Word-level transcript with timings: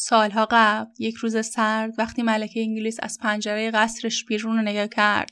سالها 0.00 0.48
قبل 0.50 0.90
یک 0.98 1.14
روز 1.14 1.46
سرد 1.46 1.94
وقتی 1.98 2.22
ملکه 2.22 2.60
انگلیس 2.60 2.96
از 3.02 3.18
پنجره 3.18 3.70
قصرش 3.70 4.24
بیرون 4.24 4.56
رو 4.56 4.62
نگاه 4.62 4.86
کرد 4.86 5.30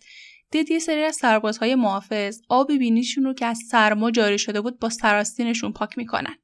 دید 0.50 0.71
یه 0.71 0.79
سری 0.79 1.03
از 1.03 1.17
سربازهای 1.17 1.75
محافظ 1.75 2.41
آب 2.49 2.73
بینیشون 2.73 3.25
رو 3.25 3.34
که 3.34 3.47
از 3.47 3.58
سرما 3.71 4.10
جاری 4.10 4.39
شده 4.39 4.60
بود 4.60 4.79
با 4.79 4.89
سراستینشون 4.89 5.73
پاک 5.73 5.99
می‌کنن. 5.99 6.37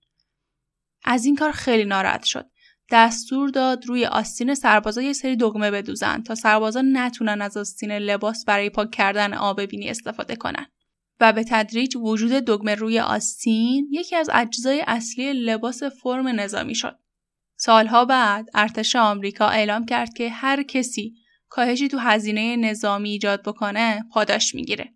از 1.05 1.25
این 1.25 1.37
کار 1.37 1.53
خیلی 1.53 1.85
ناراحت 1.85 2.25
شد. 2.25 2.51
دستور 2.91 3.49
داد 3.49 3.87
روی 3.87 4.05
آستین 4.05 4.55
سربازا 4.55 5.03
یه 5.03 5.13
سری 5.13 5.37
دگمه 5.37 5.71
بدوزن 5.71 6.23
تا 6.23 6.35
سربازا 6.35 6.83
نتونن 6.93 7.43
از 7.43 7.57
آستین 7.57 7.93
لباس 7.93 8.45
برای 8.45 8.71
پاک 8.71 8.91
کردن 8.91 9.35
آب 9.35 9.63
بینی 9.63 9.89
استفاده 9.89 10.37
کنن. 10.37 10.67
و 11.21 11.33
به 11.33 11.45
تدریج 11.45 11.97
وجود 11.97 12.33
دگمه 12.33 12.75
روی 12.75 12.99
آستین 12.99 13.89
یکی 13.91 14.17
از 14.17 14.31
اجزای 14.33 14.85
اصلی 14.87 15.33
لباس 15.33 15.83
فرم 15.83 16.29
نظامی 16.29 16.75
شد. 16.75 17.02
سالها 17.65 18.05
بعد 18.05 18.47
ارتش 18.55 18.97
آمریکا 18.97 19.47
اعلام 19.47 19.85
کرد 19.87 20.15
که 20.15 20.31
هر 20.31 20.63
کسی 20.63 21.15
کاهشی 21.49 21.89
تو 21.89 21.99
هزینه 21.99 22.57
نظامی 22.57 23.11
ایجاد 23.11 23.43
بکنه 23.43 24.05
پاداش 24.13 24.55
می‌گیره. 24.55 24.95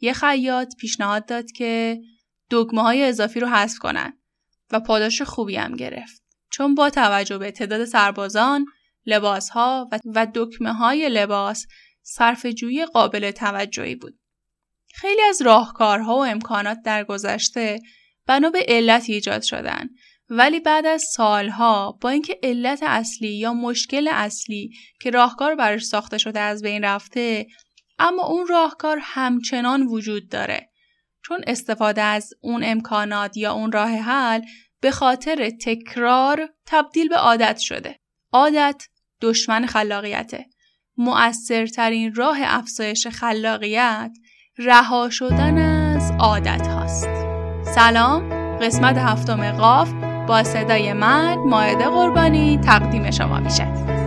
یه 0.00 0.12
خیاط 0.12 0.76
پیشنهاد 0.76 1.26
داد 1.26 1.50
که 1.50 2.00
دگمه 2.50 2.82
های 2.82 3.04
اضافی 3.04 3.40
رو 3.40 3.48
حذف 3.48 3.78
کنن 3.78 4.12
و 4.70 4.80
پاداش 4.80 5.22
خوبی 5.22 5.56
هم 5.56 5.76
گرفت. 5.76 6.22
چون 6.50 6.74
با 6.74 6.90
توجه 6.90 7.38
به 7.38 7.50
تعداد 7.50 7.84
سربازان، 7.84 8.66
لباسها 9.06 9.88
و 10.14 10.26
دکمه 10.34 10.72
های 10.72 11.08
لباس 11.08 11.66
صرف 12.02 12.46
جوی 12.46 12.86
قابل 12.86 13.30
توجهی 13.30 13.94
بود. 13.94 14.18
خیلی 14.94 15.22
از 15.28 15.42
راهکارها 15.42 16.16
و 16.16 16.24
امکانات 16.24 16.78
در 16.84 17.04
گذشته 17.04 17.80
بنا 18.26 18.50
به 18.50 18.64
علت 18.68 19.04
ایجاد 19.08 19.42
شدن 19.42 19.88
ولی 20.30 20.60
بعد 20.60 20.86
از 20.86 21.02
سالها 21.02 21.98
با 22.00 22.08
اینکه 22.08 22.38
علت 22.42 22.82
اصلی 22.82 23.28
یا 23.28 23.52
مشکل 23.52 24.08
اصلی 24.12 24.70
که 25.00 25.10
راهکار 25.10 25.54
براش 25.54 25.84
ساخته 25.84 26.18
شده 26.18 26.40
از 26.40 26.62
بین 26.62 26.84
رفته 26.84 27.46
اما 27.98 28.26
اون 28.26 28.46
راهکار 28.46 28.98
همچنان 29.02 29.82
وجود 29.82 30.28
داره. 30.28 30.70
چون 31.24 31.40
استفاده 31.46 32.02
از 32.02 32.34
اون 32.40 32.62
امکانات 32.64 33.36
یا 33.36 33.52
اون 33.52 33.72
راه 33.72 33.90
حل 33.90 34.40
به 34.80 34.90
خاطر 34.90 35.50
تکرار 35.50 36.48
تبدیل 36.66 37.08
به 37.08 37.16
عادت 37.16 37.58
شده. 37.58 37.98
عادت 38.32 38.88
دشمن 39.20 39.66
خلاقیته. 39.66 40.46
مؤثرترین 40.96 42.14
راه 42.14 42.38
افزایش 42.42 43.06
خلاقیت 43.06 44.10
رها 44.58 45.10
شدن 45.10 45.58
از 45.58 46.12
عادت 46.20 46.66
هاست. 46.66 47.08
سلام 47.74 48.38
قسمت 48.58 48.96
هفتم 48.96 49.52
قاف. 49.52 50.07
با 50.28 50.44
صدای 50.44 50.92
من 50.92 51.38
ماعده 51.46 51.84
قربانی 51.84 52.58
تقدیم 52.58 53.10
شما 53.10 53.40
میشه. 53.40 53.97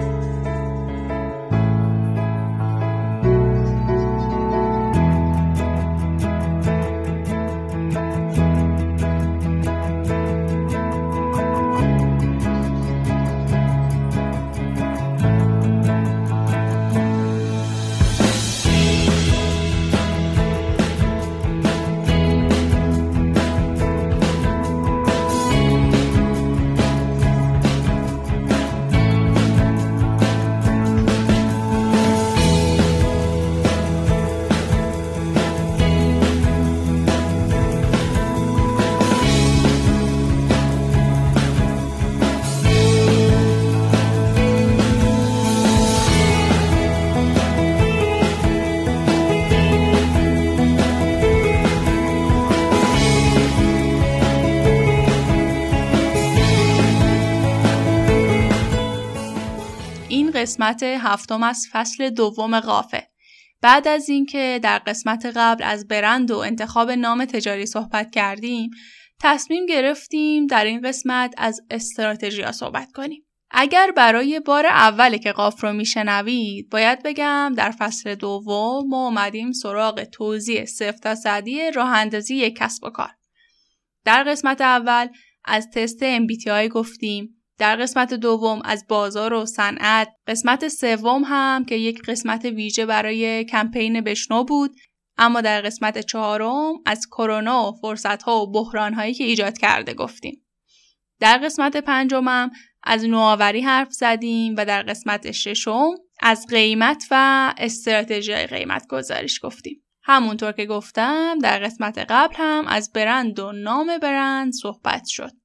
قسمت 60.42 60.84
هفتم 60.84 61.44
از 61.44 61.68
فصل 61.72 62.10
دوم 62.10 62.60
قافه. 62.60 63.08
بعد 63.62 63.88
از 63.88 64.10
اینکه 64.10 64.60
در 64.64 64.80
قسمت 64.80 65.26
قبل 65.36 65.64
از 65.64 65.88
برند 65.88 66.32
و 66.32 66.38
انتخاب 66.38 66.92
نام 66.92 67.26
تجاری 67.26 67.66
صحبت 67.66 68.12
کردیم، 68.12 68.70
تصمیم 69.20 69.66
گرفتیم 69.66 70.48
در 70.48 70.66
این 70.66 70.82
قسمت 70.82 71.34
از 71.38 71.62
استراتژی 71.70 72.52
صحبت 72.52 72.92
کنیم. 72.92 73.26
اگر 73.52 73.92
برای 73.92 74.40
بار 74.40 74.66
اولی 74.66 75.20
که 75.20 75.32
قاف 75.32 75.64
رو 75.64 75.74
میشنوید 75.74 76.70
باید 76.70 77.04
بگم 77.04 77.54
در 77.58 77.72
فصل 77.72 78.16
دوم 78.16 78.88
ما 78.88 79.06
اومدیم 79.06 79.52
سراغ 79.52 80.04
توضیح 80.04 80.66
صفر 80.66 80.98
تا 80.98 81.16
صدی 81.16 81.72
راه 81.72 81.90
اندازی 81.90 82.52
کسب 82.52 82.84
و 82.84 82.90
کار. 82.90 83.12
در 84.06 84.24
قسمت 84.24 84.62
اول 84.62 85.08
از 85.46 85.70
تست 85.74 86.18
MBTI 86.18 86.68
گفتیم 86.68 87.41
در 87.62 87.76
قسمت 87.76 88.14
دوم 88.14 88.62
از 88.66 88.86
بازار 88.88 89.34
و 89.34 89.46
صنعت 89.46 90.08
قسمت 90.28 90.68
سوم 90.68 91.24
هم 91.26 91.66
که 91.66 91.76
یک 91.76 92.02
قسمت 92.02 92.46
ویژه 92.46 92.86
برای 92.86 93.44
کمپین 93.44 94.02
بشنو 94.02 94.44
بود 94.44 94.76
اما 95.18 95.42
در 95.42 95.62
قسمت 95.62 95.98
چهارم 95.98 96.74
از 96.86 97.08
کرونا 97.08 97.70
و 97.70 97.76
فرصت 97.82 98.24
ها 98.24 98.42
و 98.42 98.52
بحران 98.52 98.94
هایی 98.94 99.14
که 99.14 99.24
ایجاد 99.24 99.58
کرده 99.58 99.94
گفتیم. 99.94 100.46
در 101.20 101.38
قسمت 101.38 101.78
پنجمم 101.78 102.52
از 102.84 103.06
نوآوری 103.06 103.62
حرف 103.62 103.92
زدیم 103.92 104.56
و 104.58 104.66
در 104.66 104.84
قسمت 104.84 105.32
ششم 105.32 105.90
از 106.22 106.46
قیمت 106.50 107.04
و 107.12 107.54
استراتژی 107.58 108.34
قیمت 108.34 108.88
گذاریش 108.88 109.40
گفتیم. 109.44 109.84
همونطور 110.04 110.52
که 110.52 110.66
گفتم 110.66 111.40
در 111.40 111.60
قسمت 111.60 111.98
قبل 112.10 112.36
هم 112.38 112.68
از 112.68 112.92
برند 112.94 113.40
و 113.40 113.52
نام 113.52 113.98
برند 113.98 114.54
صحبت 114.54 115.06
شد. 115.08 115.41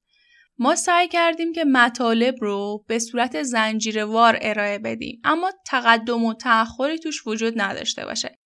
ما 0.59 0.75
سعی 0.77 1.09
کردیم 1.09 1.53
که 1.53 1.65
مطالب 1.65 2.35
رو 2.41 2.85
به 2.89 2.99
صورت 2.99 3.43
زنجیروار 3.43 4.39
ارائه 4.41 4.79
بدیم 4.79 5.21
اما 5.25 5.53
تقدم 5.67 6.25
و 6.25 6.35
تأخری 6.35 6.99
توش 6.99 7.27
وجود 7.27 7.61
نداشته 7.61 8.05
باشه. 8.05 8.39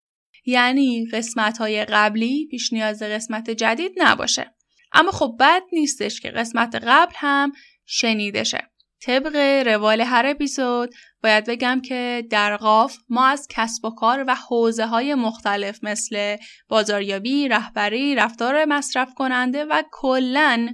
یعنی 0.47 1.07
قسمت 1.13 1.59
های 1.59 1.85
قبلی 1.85 2.47
پیش 2.51 2.73
نیاز 2.73 3.03
قسمت 3.03 3.51
جدید 3.51 3.93
نباشه. 3.97 4.55
اما 4.93 5.11
خب 5.11 5.37
بد 5.41 5.63
نیستش 5.73 6.21
که 6.21 6.31
قسمت 6.31 6.75
قبل 6.75 7.13
هم 7.17 7.53
شنیده 7.87 8.45
شه. 8.45 8.71
طبق 9.03 9.37
روال 9.67 10.01
هر 10.01 10.27
اپیزود 10.27 10.95
باید 11.23 11.45
بگم 11.45 11.81
که 11.81 12.27
در 12.31 12.57
قاف 12.57 12.97
ما 13.09 13.27
از 13.27 13.47
کسب 13.51 13.85
و 13.85 13.91
کار 13.91 14.25
و 14.27 14.35
حوزه 14.35 14.87
های 14.87 15.15
مختلف 15.15 15.85
مثل 15.85 16.37
بازاریابی، 16.69 17.49
رهبری، 17.49 18.15
رفتار 18.15 18.65
مصرف 18.65 19.15
کننده 19.15 19.65
و 19.65 19.83
کلاً 19.93 20.69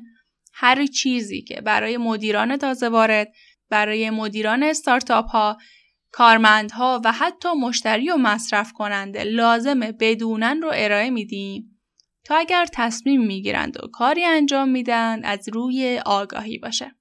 هر 0.58 0.86
چیزی 0.86 1.42
که 1.42 1.60
برای 1.60 1.96
مدیران 1.96 2.56
تازه 2.56 2.88
وارد، 2.88 3.32
برای 3.70 4.10
مدیران 4.10 4.62
استارتاپ 4.62 5.26
ها، 5.26 5.58
کارمندها 6.12 7.00
و 7.04 7.12
حتی 7.12 7.48
مشتری 7.48 8.10
و 8.10 8.16
مصرف 8.16 8.72
کننده 8.72 9.24
لازمه 9.24 9.92
بدونن 9.92 10.62
رو 10.62 10.70
ارائه 10.74 11.10
میدیم 11.10 11.80
تا 12.24 12.36
اگر 12.36 12.66
تصمیم 12.72 13.26
می‌گیرند 13.26 13.84
و 13.84 13.86
کاری 13.86 14.24
انجام 14.24 14.68
میدن 14.68 15.24
از 15.24 15.48
روی 15.52 16.00
آگاهی 16.06 16.58
باشه. 16.58 16.94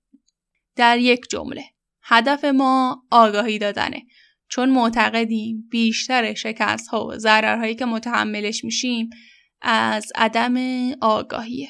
در 0.75 0.97
یک 0.97 1.21
جمله 1.29 1.63
هدف 2.03 2.45
ما 2.45 3.03
آگاهی 3.12 3.59
دادنه 3.59 4.06
چون 4.50 4.69
معتقدیم 4.69 5.68
بیشتر 5.71 6.33
شکست 6.33 6.88
ها 6.88 7.07
و 7.07 7.18
ضررهایی 7.18 7.75
که 7.75 7.85
متحملش 7.85 8.63
میشیم 8.63 9.09
از 9.62 10.12
عدم 10.15 10.56
آگاهیه. 11.01 11.69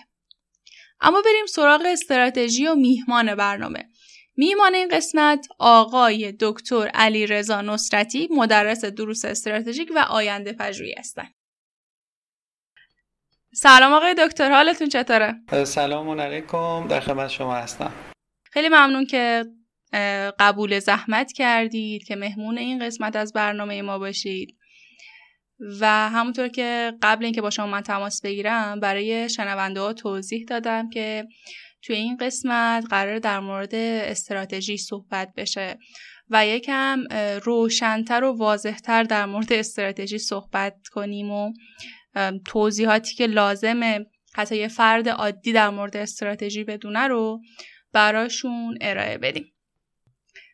اما 1.06 1.22
بریم 1.26 1.46
سراغ 1.46 1.82
استراتژی 1.86 2.68
و 2.68 2.76
میهمان 2.76 3.36
برنامه. 3.36 3.90
میهمان 4.38 4.76
این 4.76 4.88
قسمت 4.88 5.48
آقای 5.60 6.34
دکتر 6.40 6.88
علی 6.88 7.28
رضا 7.28 7.62
نصرتی 7.62 8.28
مدرس 8.32 8.86
دروس 8.86 9.26
استراتژیک 9.26 9.92
و 9.96 10.00
آینده 10.00 10.54
پژوهی 10.54 10.96
هستند. 10.98 11.36
سلام 13.54 13.94
آقای 13.94 14.16
دکتر 14.18 14.52
حالتون 14.52 14.90
چطوره؟ 14.90 15.36
سلام 15.64 16.22
علیکم 16.22 16.88
در 16.88 17.00
خدمت 17.00 17.30
شما 17.30 17.56
هستم. 17.56 17.92
خیلی 18.44 18.70
ممنون 18.70 19.06
که 19.06 19.46
قبول 20.40 20.80
زحمت 20.80 21.32
کردید 21.32 22.04
که 22.04 22.16
مهمون 22.16 22.58
این 22.58 22.86
قسمت 22.86 23.16
از 23.16 23.34
برنامه 23.34 23.82
ما 23.82 24.00
باشید. 24.00 24.58
و 25.60 26.10
همونطور 26.10 26.48
که 26.48 26.94
قبل 27.02 27.26
اینکه 27.26 27.42
با 27.42 27.50
شما 27.50 27.68
من 27.68 27.82
تماس 27.82 28.22
بگیرم 28.22 28.80
برای 28.80 29.30
شنونده 29.30 29.80
ها 29.80 29.94
توضیح 29.94 30.46
دادم 30.48 30.90
که 30.90 31.28
توی 31.82 31.96
این 31.96 32.18
قسمت 32.18 32.86
قرار 32.90 33.20
در 33.20 33.40
مورد 33.40 33.76
استراتژی 33.76 34.78
صحبت 34.78 35.34
بشه 35.38 35.78
و 36.30 36.48
یکم 36.48 37.04
روشنتر 37.44 38.24
و 38.24 38.38
واضحتر 38.38 39.04
در 39.04 39.26
مورد 39.26 39.54
استراتژی 39.54 40.18
صحبت 40.18 40.76
کنیم 40.92 41.32
و 41.32 41.54
توضیحاتی 42.46 43.16
که 43.16 43.28
لازمه 43.28 44.06
حتی 44.36 44.58
یه 44.58 44.68
فرد 44.68 45.10
عادی 45.10 45.54
در 45.54 45.70
مورد 45.70 45.98
استراتژی 45.98 46.64
بدونه 46.64 47.08
رو 47.08 47.42
براشون 47.94 48.78
ارائه 48.82 49.18
بدیم. 49.18 49.46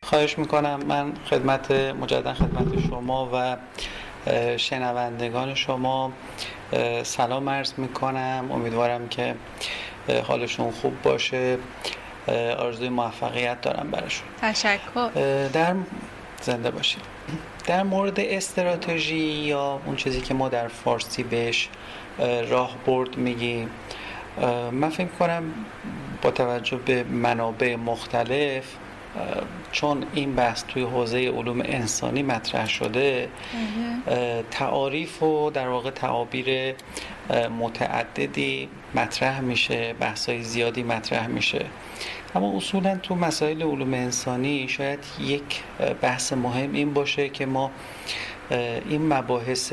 خواهش 0.02 0.38
می‌کنم. 0.38 0.80
من 0.86 1.14
خدمت 1.14 1.70
مجدد 1.70 2.32
خدمت 2.32 2.80
شما 2.80 3.30
و 3.34 3.56
شنوندگان 4.56 5.54
شما 5.54 6.12
سلام 7.02 7.48
عرض 7.48 7.72
می‌کنم. 7.76 8.48
امیدوارم 8.52 9.08
که 9.08 9.34
حالشون 10.28 10.70
خوب 10.70 11.02
باشه. 11.02 11.58
آرزوی 12.58 12.88
موفقیت 12.88 13.60
دارم 13.60 13.90
براشون. 13.90 14.28
تشکر. 14.42 15.10
در 15.52 15.74
زنده 16.42 16.70
باشید. 16.70 17.02
در 17.66 17.82
مورد 17.82 18.20
استراتژی 18.20 19.16
یا 19.16 19.80
اون 19.86 19.96
چیزی 19.96 20.20
که 20.20 20.34
ما 20.34 20.48
در 20.48 20.68
فارسی 20.68 21.22
بهش 21.22 21.68
راه 22.48 22.76
برد 22.86 23.16
میگیم 23.16 23.70
من 24.72 24.90
فکر 24.90 25.08
کنم 25.18 25.42
با 26.22 26.30
توجه 26.30 26.76
به 26.76 27.04
منابع 27.04 27.76
مختلف 27.76 28.64
چون 29.72 30.04
این 30.14 30.34
بحث 30.34 30.64
توی 30.68 30.82
حوزه 30.82 31.18
علوم 31.18 31.60
انسانی 31.60 32.22
مطرح 32.22 32.68
شده 32.68 33.28
تعاریف 34.50 35.22
و 35.22 35.50
در 35.50 35.68
واقع 35.68 35.90
تعابیر 35.90 36.74
متعددی 37.60 38.68
مطرح 38.94 39.40
میشه 39.40 39.94
بحثای 40.00 40.42
زیادی 40.42 40.82
مطرح 40.82 41.26
میشه. 41.26 41.64
اما 42.34 42.56
اصولا 42.56 42.96
تو 42.96 43.14
مسائل 43.14 43.62
علوم 43.62 43.94
انسانی 43.94 44.68
شاید 44.68 44.98
یک 45.20 45.62
بحث 46.00 46.32
مهم 46.32 46.72
این 46.72 46.94
باشه 46.94 47.28
که 47.28 47.46
ما 47.46 47.70
این 48.88 49.08
مباحث 49.14 49.72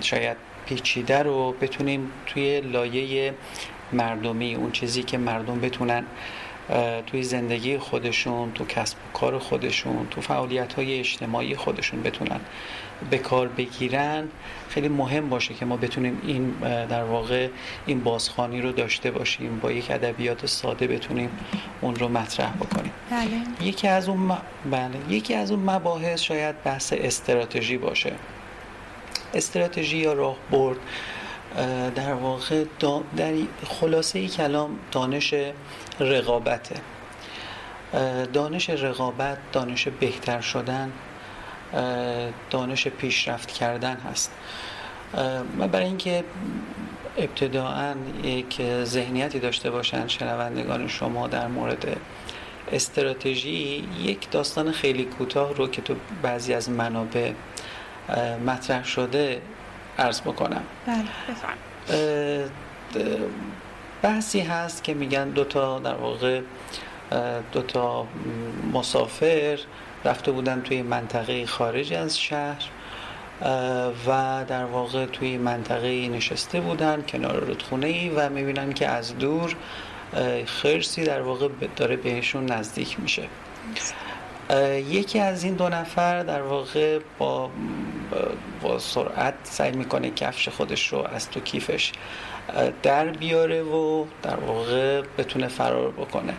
شاید 0.00 0.36
پیچیده 0.66 1.22
رو 1.22 1.52
بتونیم 1.60 2.10
توی 2.26 2.60
لایه 2.60 3.34
مردمی 3.92 4.54
اون 4.54 4.72
چیزی 4.72 5.02
که 5.02 5.18
مردم 5.18 5.60
بتونن 5.60 6.04
توی 7.06 7.22
زندگی 7.22 7.78
خودشون 7.78 8.52
تو 8.52 8.64
کسب 8.64 8.96
و 8.96 9.18
کار 9.18 9.38
خودشون 9.38 10.06
تو 10.10 10.20
فعالیت 10.20 10.72
های 10.72 10.98
اجتماعی 10.98 11.56
خودشون 11.56 12.02
بتونن 12.02 12.40
به 13.10 13.18
کار 13.18 13.48
بگیرن. 13.48 14.28
خیلی 14.68 14.88
مهم 14.88 15.28
باشه 15.28 15.54
که 15.54 15.64
ما 15.64 15.76
بتونیم 15.76 16.20
این 16.26 16.50
در 16.86 17.04
واقع 17.04 17.48
این 17.86 18.00
بازخانی 18.00 18.60
رو 18.60 18.72
داشته 18.72 19.10
باشیم 19.10 19.58
با 19.58 19.72
یک 19.72 19.90
ادبیات 19.90 20.46
ساده 20.46 20.86
بتونیم 20.86 21.30
اون 21.80 21.96
رو 21.96 22.08
مطرح 22.08 22.52
بکنیم. 22.52 22.92
بله. 23.10 23.68
یکی 23.68 23.88
از 23.88 24.08
اون 24.08 24.32
بله 24.70 24.90
یکی 25.08 25.34
از 25.34 25.50
اون 25.50 25.70
مباحث 25.70 26.20
شاید 26.22 26.62
بحث 26.62 26.92
استراتژی 26.96 27.78
باشه. 27.78 28.12
استراتژی 29.34 29.96
یا 29.96 30.12
راهبرد 30.12 30.78
در 31.94 32.14
واقع 32.14 32.64
در 33.16 33.34
خلاصه 33.66 34.18
ای 34.18 34.28
کلام 34.28 34.78
دانش 34.92 35.34
رقابته. 36.00 36.76
دانش 38.32 38.70
رقابت 38.70 39.38
دانش 39.52 39.88
بهتر 39.88 40.40
شدن 40.40 40.92
دانش 42.50 42.88
پیشرفت 42.88 43.52
کردن 43.52 43.96
هست. 43.96 44.32
و 45.58 45.68
برای 45.68 45.86
اینکه 45.86 46.24
ابتداعا 47.18 47.94
یک 48.24 48.62
ذهنیتی 48.84 49.38
داشته 49.38 49.70
باشند 49.70 50.08
شنوندگان 50.08 50.88
شما 50.88 51.28
در 51.28 51.46
مورد 51.46 51.96
استراتژی 52.72 53.88
یک 54.02 54.30
داستان 54.30 54.72
خیلی 54.72 55.04
کوتاه 55.04 55.54
رو 55.54 55.68
که 55.68 55.82
تو 55.82 55.94
بعضی 56.22 56.54
از 56.54 56.70
منابع 56.70 57.32
مطرح 58.46 58.84
شده 58.84 59.42
عرض 59.98 60.20
بکنم. 60.20 60.62
بله 60.86 62.50
بحثی 64.02 64.40
هست 64.40 64.84
که 64.84 64.94
میگن 64.94 65.28
دوتا 65.28 65.78
در 65.78 65.94
واقع 65.94 66.40
دوتا 67.52 68.06
مسافر 68.72 69.58
رفته 70.04 70.32
بودن 70.32 70.62
توی 70.62 70.82
منطقه 70.82 71.46
خارج 71.46 71.92
از 71.92 72.18
شهر 72.18 72.62
و 74.06 74.44
در 74.48 74.64
واقع 74.64 75.06
توی 75.06 75.38
منطقه 75.38 76.08
نشسته 76.08 76.60
بودن 76.60 77.04
کنار 77.08 77.36
رودخونه 77.40 77.86
ای 77.86 78.08
و 78.08 78.28
می‌بینن 78.28 78.72
که 78.72 78.88
از 78.88 79.18
دور 79.18 79.56
خرسی 80.46 81.04
در 81.04 81.22
واقع 81.22 81.48
داره 81.76 81.96
بهشون 81.96 82.46
نزدیک 82.46 83.00
میشه. 83.00 83.22
یکی 84.88 85.18
از 85.18 85.44
این 85.44 85.54
دو 85.54 85.68
نفر 85.68 86.22
در 86.22 86.42
واقع 86.42 86.98
با 87.18 87.50
با 88.62 88.78
سرعت 88.78 89.34
سعی 89.42 89.72
می‌کنه 89.72 90.10
کفش 90.10 90.48
خودش 90.48 90.92
رو 90.92 90.98
از 90.98 91.30
تو 91.30 91.40
کیفش 91.40 91.92
در 92.82 93.08
بیاره 93.08 93.62
و 93.62 94.04
در 94.22 94.36
واقع 94.36 95.02
بتونه 95.18 95.48
فرار 95.48 95.90
بکنه. 95.90 96.34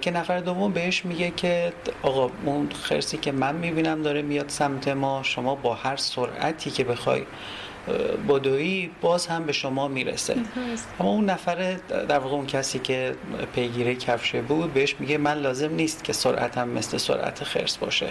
که 0.00 0.10
نفر 0.10 0.40
دوم 0.40 0.72
بهش 0.72 1.04
میگه 1.04 1.30
که 1.30 1.72
آقا 2.02 2.30
اون 2.44 2.68
خرسی 2.82 3.16
که 3.16 3.32
من 3.32 3.54
می‌بینم 3.54 4.02
داره 4.02 4.22
میاد 4.22 4.48
سمت 4.48 4.88
ما 4.88 5.22
شما 5.22 5.54
با 5.54 5.74
هر 5.74 5.96
سرعتی 5.96 6.70
که 6.70 6.84
بخوای 6.84 7.22
بدوی 8.28 8.90
باز 9.00 9.26
هم 9.26 9.44
به 9.44 9.52
شما 9.52 9.88
می‌رسه. 9.88 10.36
اما 11.00 11.10
اون 11.10 11.24
نفر 11.24 11.76
در 12.08 12.18
واقع 12.18 12.34
اون 12.34 12.46
کسی 12.46 12.78
که 12.78 13.14
پیگیری 13.54 13.96
کفشه 13.96 14.42
بود 14.42 14.74
بهش 14.74 14.96
میگه 14.98 15.18
من 15.18 15.38
لازم 15.38 15.74
نیست 15.74 16.04
که 16.04 16.12
سرعتم 16.12 16.68
مثل 16.68 16.96
سرعت 16.98 17.44
خرس 17.44 17.76
باشه. 17.76 18.10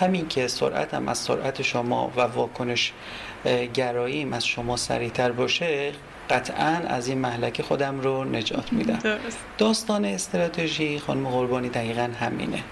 همین 0.00 0.28
که 0.28 0.48
سرعتم 0.48 1.08
از 1.08 1.18
سرعت 1.18 1.62
شما 1.62 2.12
و 2.16 2.20
واکنش 2.20 2.92
گراییم 3.74 4.32
از 4.32 4.46
شما 4.46 4.76
سریعتر 4.76 5.32
باشه 5.32 5.92
قطعا 6.30 6.80
از 6.86 7.08
این 7.08 7.18
محلکه 7.18 7.62
خودم 7.62 8.00
رو 8.00 8.24
نجات 8.24 8.72
میدم. 8.72 8.98
داستان 9.58 10.04
استراتژی 10.04 10.98
خانم 10.98 11.28
قربانی 11.28 11.68
دقیقا 11.68 12.10
همینه. 12.20 12.62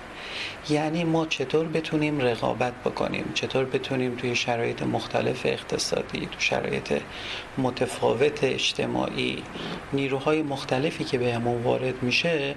یعنی 0.71 1.05
ما 1.05 1.27
چطور 1.27 1.69
بتونیم 1.69 2.21
رقابت 2.21 2.73
بکنیم؟ 2.73 3.33
چطور 3.35 3.65
بتونیم 3.65 4.15
توی 4.15 4.37
شرایط 4.37 4.83
مختلف 4.83 5.47
اقتصادی 5.47 6.27
تو 6.27 6.41
شرایط 6.41 7.01
متفاوت 7.59 8.45
اجتماعی 8.45 9.43
نیروهای 9.93 10.43
مختلفی 10.43 11.05
که 11.05 11.19
بهمون 11.19 11.63
وارد 11.63 12.03
میشه 12.03 12.55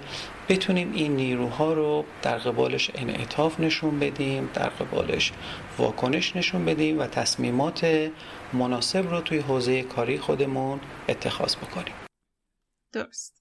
بتونیم 0.48 0.92
این 0.92 1.16
نیروها 1.16 1.72
رو 1.72 2.04
در 2.22 2.38
قبالش 2.38 2.90
انعطاف 2.94 3.60
نشون 3.60 3.98
بدیم 3.98 4.50
در 4.54 4.68
قبالش 4.68 5.32
واکنش 5.78 6.36
نشون 6.36 6.64
بدیم 6.64 6.98
و 6.98 7.06
تصمیمات 7.06 8.10
مناسب 8.52 9.10
رو 9.10 9.20
توی 9.20 9.38
حوزه 9.38 9.82
کاری 9.82 10.18
خودمون 10.18 10.80
اتخاذ 11.08 11.56
بکنیم. 11.56 11.94
درست. 12.92 13.35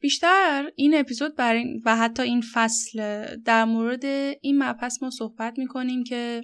بیشتر 0.00 0.70
این 0.76 0.94
اپیزود 0.94 1.36
برای 1.36 1.80
و 1.84 1.96
حتی 1.96 2.22
این 2.22 2.42
فصل 2.54 3.26
در 3.36 3.64
مورد 3.64 4.04
این 4.40 4.62
مبحث 4.62 5.02
ما 5.02 5.10
صحبت 5.10 5.58
می‌کنیم 5.58 6.04
که 6.04 6.42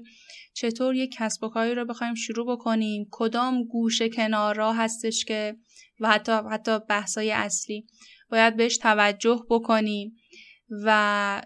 چطور 0.54 0.94
یک 0.94 1.14
کسب 1.18 1.44
و 1.44 1.48
کاری 1.48 1.74
رو 1.74 1.84
بخوایم 1.84 2.14
شروع 2.14 2.56
بکنیم 2.56 3.08
کدام 3.10 3.64
گوشه 3.64 4.08
کنار 4.08 4.54
را 4.54 4.72
هستش 4.72 5.24
که 5.24 5.56
و 6.00 6.08
حتی 6.08 6.32
حتی 6.32 6.78
بحثای 6.88 7.30
اصلی 7.30 7.86
باید 8.30 8.56
بهش 8.56 8.76
توجه 8.76 9.46
بکنیم. 9.50 10.16
و 10.84 11.42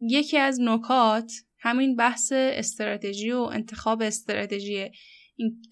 یکی 0.00 0.38
از 0.38 0.60
نکات 0.60 1.32
همین 1.58 1.96
بحث 1.96 2.32
استراتژی 2.32 3.30
و 3.30 3.38
انتخاب 3.38 4.02
استراتژی 4.02 4.90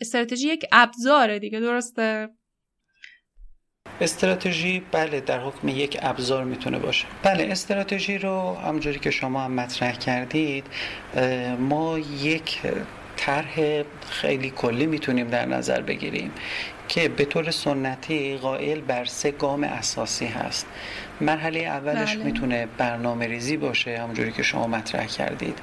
استراتژی 0.00 0.48
یک 0.48 0.64
ابزاره 0.72 1.38
دیگه 1.38 1.60
درسته؟ 1.60 2.28
استراتژی 4.00 4.82
بله 4.92 5.20
در 5.20 5.40
حکم 5.40 5.68
یک 5.68 5.98
ابزار 6.02 6.44
می‌تونه 6.44 6.78
باشه. 6.78 7.06
بله 7.22 7.48
استراتژی 7.50 8.18
رو 8.18 8.54
همونجوری 8.54 8.98
که 8.98 9.10
شما 9.10 9.40
هم 9.40 9.52
مطرح 9.52 9.92
کردید 9.92 10.66
ما 11.58 11.98
یک 11.98 12.58
طرح 13.16 13.82
خیلی 14.10 14.50
کلی 14.50 14.86
می‌تونیم 14.86 15.28
در 15.28 15.46
نظر 15.46 15.82
بگیریم. 15.82 16.30
که 16.88 17.08
به 17.08 17.24
طور 17.24 17.50
سنتی 17.50 18.36
قائل 18.36 18.80
بر 18.80 19.04
سه 19.04 19.30
گام 19.30 19.64
اساسی 19.64 20.26
هست. 20.26 20.66
مرحله 21.20 21.60
اولش 21.60 22.14
بله. 22.14 22.24
می‌تونه 22.24 22.66
برنامه 22.66 23.26
ریزی 23.26 23.56
باشه 23.56 23.98
همونجوری 23.98 24.32
که 24.32 24.42
شما 24.42 24.66
مطرح 24.66 25.06
کردید. 25.06 25.58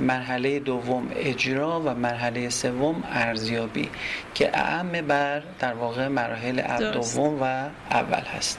مرحله 0.00 0.58
دوم 0.58 1.10
اجرا 1.16 1.80
و 1.80 1.94
مرحله 1.94 2.48
سوم 2.48 3.04
ارزیابی 3.06 3.88
که 4.34 4.58
اعم 4.58 4.92
بر 5.06 5.42
در 5.58 5.74
واقع 5.74 6.08
مراحل 6.08 6.92
دوم 6.92 7.38
و 7.42 7.44
اول 7.90 8.22
هست. 8.22 8.58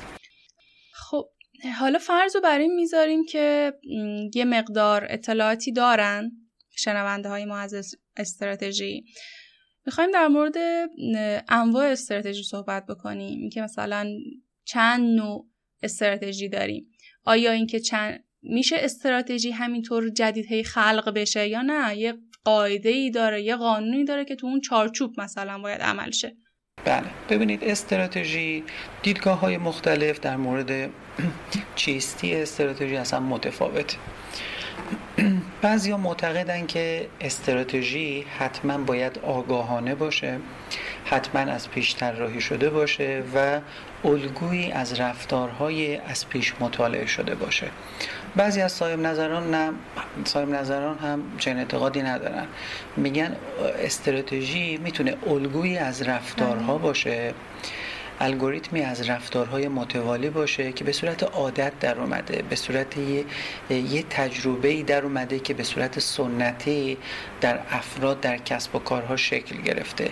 خب 0.93 1.29
حالا 1.79 1.99
فرض 1.99 2.35
رو 2.35 2.41
برای 2.41 2.67
می‌ذاریم 2.67 3.25
که 3.25 3.73
یه 4.35 4.45
مقدار 4.45 5.07
اطلاعاتی 5.09 5.71
دارن 5.71 6.31
شنونده 6.77 7.29
های 7.29 7.45
ما 7.45 7.57
از 7.57 7.95
استراتژی. 8.17 9.03
می‌خوایم 9.87 10.11
در 10.11 10.27
مورد 10.27 10.55
انواع 11.49 11.85
استراتژی 11.85 12.43
صحبت 12.43 12.85
بکنیم. 12.85 13.49
که 13.49 13.61
مثلا 13.61 14.07
چند 14.65 15.15
نوع 15.19 15.47
استراتژی 15.83 16.49
داریم. 16.49 16.91
آیا 17.23 17.51
اینکه 17.51 17.79
چند 17.79 18.23
میشه 18.41 18.75
استراتژی 18.79 19.51
همینطور 19.51 20.09
جدید 20.09 20.45
هی 20.45 20.63
خلق 20.63 21.13
بشه 21.15 21.47
یا 21.47 21.61
نه؟ 21.61 21.97
یه 21.97 22.13
قاعده 22.43 22.89
ای 22.89 23.11
داره 23.11 23.41
یه 23.41 23.55
قانونی 23.55 24.05
داره 24.05 24.25
که 24.25 24.35
تو 24.35 24.47
اون 24.47 24.61
چارچوب 24.61 25.21
مثلا 25.21 25.59
باید 25.59 25.81
عمل 25.81 26.11
شه. 26.11 26.37
بله. 26.85 27.07
ببینید 27.29 27.63
استراتژی 27.63 28.63
دیدگاه 29.03 29.39
های 29.39 29.57
مختلف 29.57 30.19
در 30.19 30.37
مورد 30.37 30.89
چیستی 31.75 32.35
استراتژی 32.35 32.97
اصلا 32.97 33.19
متفاوت 33.19 33.97
بعضی 35.61 35.93
معتقدن 35.93 36.65
که 36.65 37.07
استراتژی 37.21 38.25
حتما 38.39 38.77
باید 38.77 39.19
آگاهانه 39.19 39.95
باشه 39.95 40.37
حتما 41.05 41.41
از 41.41 41.69
پیش 41.69 41.95
طراحی 41.95 42.41
شده 42.41 42.69
باشه 42.69 43.23
و 43.35 43.59
الگویی 44.05 44.71
از 44.71 44.99
رفتارهای 44.99 45.97
از 45.97 46.29
پیش 46.29 46.53
مطالعه 46.59 47.05
شده 47.05 47.35
باشه. 47.35 47.67
بعضی 48.35 48.61
از 48.61 48.71
صاحب 48.71 48.99
نظران 48.99 49.51
نه 49.51 49.71
صاحب 50.25 50.49
نظران 50.49 50.97
هم 50.97 51.23
چنین 51.37 51.57
اعتقادی 51.57 52.01
ندارن. 52.01 52.47
میگن 52.97 53.35
استراتژی 53.83 54.77
می‌تونه 54.77 55.15
الگویی 55.27 55.77
از 55.77 56.01
رفتارها 56.01 56.73
بله. 56.73 56.83
باشه. 56.83 57.33
الگوریتمی 58.19 58.81
از 58.81 59.09
رفتارهای 59.09 59.67
متوالی 59.67 60.29
باشه 60.29 60.71
که 60.71 60.83
به 60.83 60.91
صورت 60.91 61.23
عادت 61.23 61.79
در 61.79 61.99
اومده 61.99 62.43
به 62.49 62.55
صورت 62.55 62.97
یه, 62.97 63.25
یه 63.69 64.03
تجربه 64.09 64.83
در 64.83 65.03
اومده 65.03 65.39
که 65.39 65.53
به 65.53 65.63
صورت 65.63 65.99
سنتی 65.99 66.97
در 67.41 67.59
افراد 67.71 68.21
در 68.21 68.37
کسب 68.37 68.75
و 68.75 68.79
کارها 68.79 69.15
شکل 69.15 69.61
گرفته. 69.61 70.11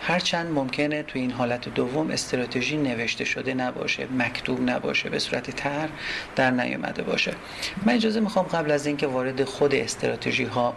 هرچند 0.00 0.52
ممکنه 0.52 1.02
تو 1.02 1.18
این 1.18 1.30
حالت 1.30 1.68
دوم 1.68 2.10
استراتژی 2.10 2.76
نوشته 2.76 3.24
شده 3.24 3.54
نباشه 3.54 4.06
مکتوب 4.18 4.70
نباشه 4.70 5.10
به 5.10 5.18
صورت 5.18 5.50
تر 5.50 5.88
در 6.36 6.50
نیامده 6.50 7.02
باشه. 7.02 7.32
من 7.86 7.92
اجازه 7.92 8.20
می‌خوام 8.20 8.46
قبل 8.46 8.70
از 8.70 8.86
اینکه 8.86 9.06
وارد 9.06 9.44
خود 9.44 9.74
استراتژی 9.74 10.44
ها 10.44 10.74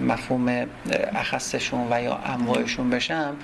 مفهوم 0.00 0.66
اخصشون 1.14 1.86
و 1.90 2.02
یا 2.02 2.14
انواعشون 2.14 2.90
بشم 2.90 3.36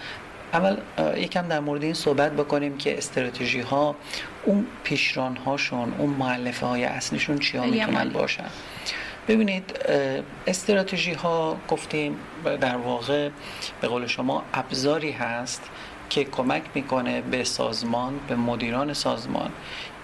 اول 0.54 0.76
یکم 1.16 1.49
در 1.49 1.61
مورد 1.61 1.82
این 1.82 1.94
صحبت 1.94 2.32
بکنیم 2.32 2.78
که 2.78 2.99
استراتژی 2.99 3.61
ها 3.61 3.96
اون 4.44 4.66
پیشران 4.84 5.37
هاشون 5.37 5.94
اون 5.99 6.11
معلفه 6.11 6.66
های 6.66 6.84
اصلیشون 6.84 7.38
چیا 7.38 7.64
می‌تونن 7.64 8.08
باشن؟ 8.08 8.44
ببینید 9.28 9.76
استراتژی 10.46 11.12
ها 11.12 11.56
گفتیم 11.68 12.16
در 12.61 12.76
واقع 12.76 13.30
به 13.80 13.88
قول 13.88 14.06
شما 14.06 14.42
ابزاری 14.54 15.11
هست 15.11 15.70
که 16.11 16.25
کمک 16.25 16.62
می‌کنه 16.75 17.20
به 17.20 17.44
سازمان 17.44 18.20
به 18.28 18.37
مدیران 18.37 18.92
سازمان 18.92 19.50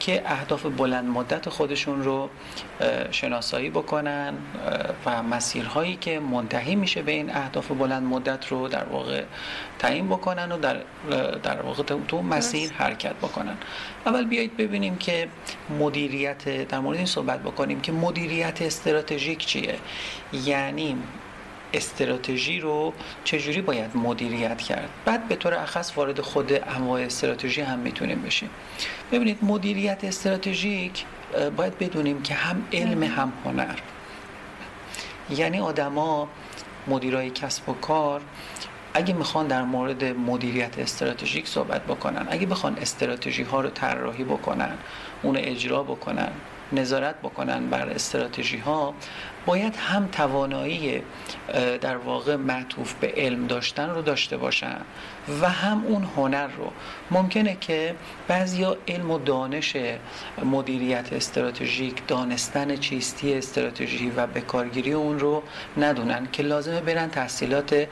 که 0.00 0.23
اهداف 0.26 0.66
بلند 0.66 1.09
مدت 1.09 1.49
خودشون 1.49 2.04
رو 2.04 2.30
شناسایی 3.11 3.71
بکنن 3.71 4.35
و 5.07 5.23
مسیرهایی 5.23 5.97
که 5.97 6.21
منتهی 6.21 6.75
میشه 6.75 7.02
به 7.02 7.12
این 7.12 7.30
اهداف 7.37 7.71
بلند 7.71 8.02
مدت 8.02 8.49
رو 8.49 8.69
در 8.69 8.85
واقع 8.85 9.25
تعیین 9.78 10.09
بکنن 10.09 10.52
و 10.52 10.59
در, 10.59 10.80
در 11.42 11.62
واقع 11.62 11.83
تو 11.83 12.23
مسیر 12.23 12.73
حرکت 12.73 13.14
بکنن. 13.14 13.57
اول 14.07 14.25
بیایید 14.25 14.57
ببینیم 14.57 14.97
که 14.97 15.28
مدیریت 15.80 16.69
در 16.69 16.80
مورد 16.80 16.97
این 16.97 17.07
صحبت 17.07 17.42
بکنیم 17.42 17.80
که 17.80 17.92
مدیریت 17.92 18.62
استراتژیک 18.62 19.47
چیه؟ 19.47 19.78
یعنی 20.33 20.97
استراتژی 21.75 22.61
رو 22.61 22.92
چجوری 23.25 23.62
باید 23.62 23.97
مدیریت 23.97 24.61
کرد؟ 24.61 24.88
بعد 25.04 25.28
به 25.28 25.37
طور 25.37 25.54
اخص 25.54 25.92
وارد 25.97 26.21
خود 26.21 26.52
انواع 26.52 27.00
استراتژی 27.00 27.61
هم 27.61 27.78
می‌تونیم 27.78 28.23
بشیم. 28.23 28.50
ببینید 29.12 29.38
مدیریت 29.43 30.05
استراتژیک 30.05 31.05
باید 31.57 31.79
بدونیم 31.79 32.23
که 32.23 32.35
هم 32.35 32.62
علم 32.73 33.02
هم 33.02 33.33
هنر. 33.45 33.79
یعنی 35.31 35.61
آدما 35.61 36.29
مدیرای 36.87 37.31
کسب 37.31 37.69
و 37.69 37.73
کار 37.73 38.21
اگه 38.95 39.14
می‌خوان 39.14 39.47
در 39.47 39.62
مورد 39.62 40.05
مدیریت 40.05 40.79
استراتژیک 40.79 41.49
صحبت 41.49 41.85
بکنن 41.85 42.26
اگه 42.31 42.47
بخوان 42.47 42.79
استراتژی 42.79 43.43
ها 43.43 43.61
رو 43.61 43.71
طراحی 43.71 44.25
بکنن 44.25 44.79
اون 45.23 45.37
اجرا 45.37 45.83
بکنن 45.83 46.31
نظارت 46.73 47.15
بکنن 47.19 47.71
بر 47.71 47.89
استراتژی 47.89 48.59
ها 48.59 48.95
باید 49.47 49.77
هم 49.77 50.07
توانایی 50.07 51.03
در 51.81 51.97
واقع 51.97 52.37
معطوف 52.37 52.95
به 52.95 53.12
علم 53.17 53.47
داشتن 53.47 53.91
رو 53.91 54.03
داشته 54.03 54.37
باشن 54.37 54.81
و 55.43 55.49
هم 55.49 55.85
اون 55.87 56.09
هنر 56.17 56.47
رو. 56.47 56.73
ممکنه 57.11 57.57
که 57.61 57.95
بعضیا 58.29 58.77
علم 58.89 59.11
و 59.11 59.19
دانش 59.19 59.77
مدیریت 60.45 61.12
استراتژیک 61.12 62.07
دانستن 62.07 62.77
چیستی 62.77 63.35
استراتژی 63.35 64.11
و 64.11 64.27
بکارگیری 64.27 64.93
اون 64.93 65.19
رو 65.19 65.43
ندونن 65.77 66.29
که 66.33 66.43
لازمه 66.43 66.81
برن 66.81 67.11
تحصیلات 67.11 67.89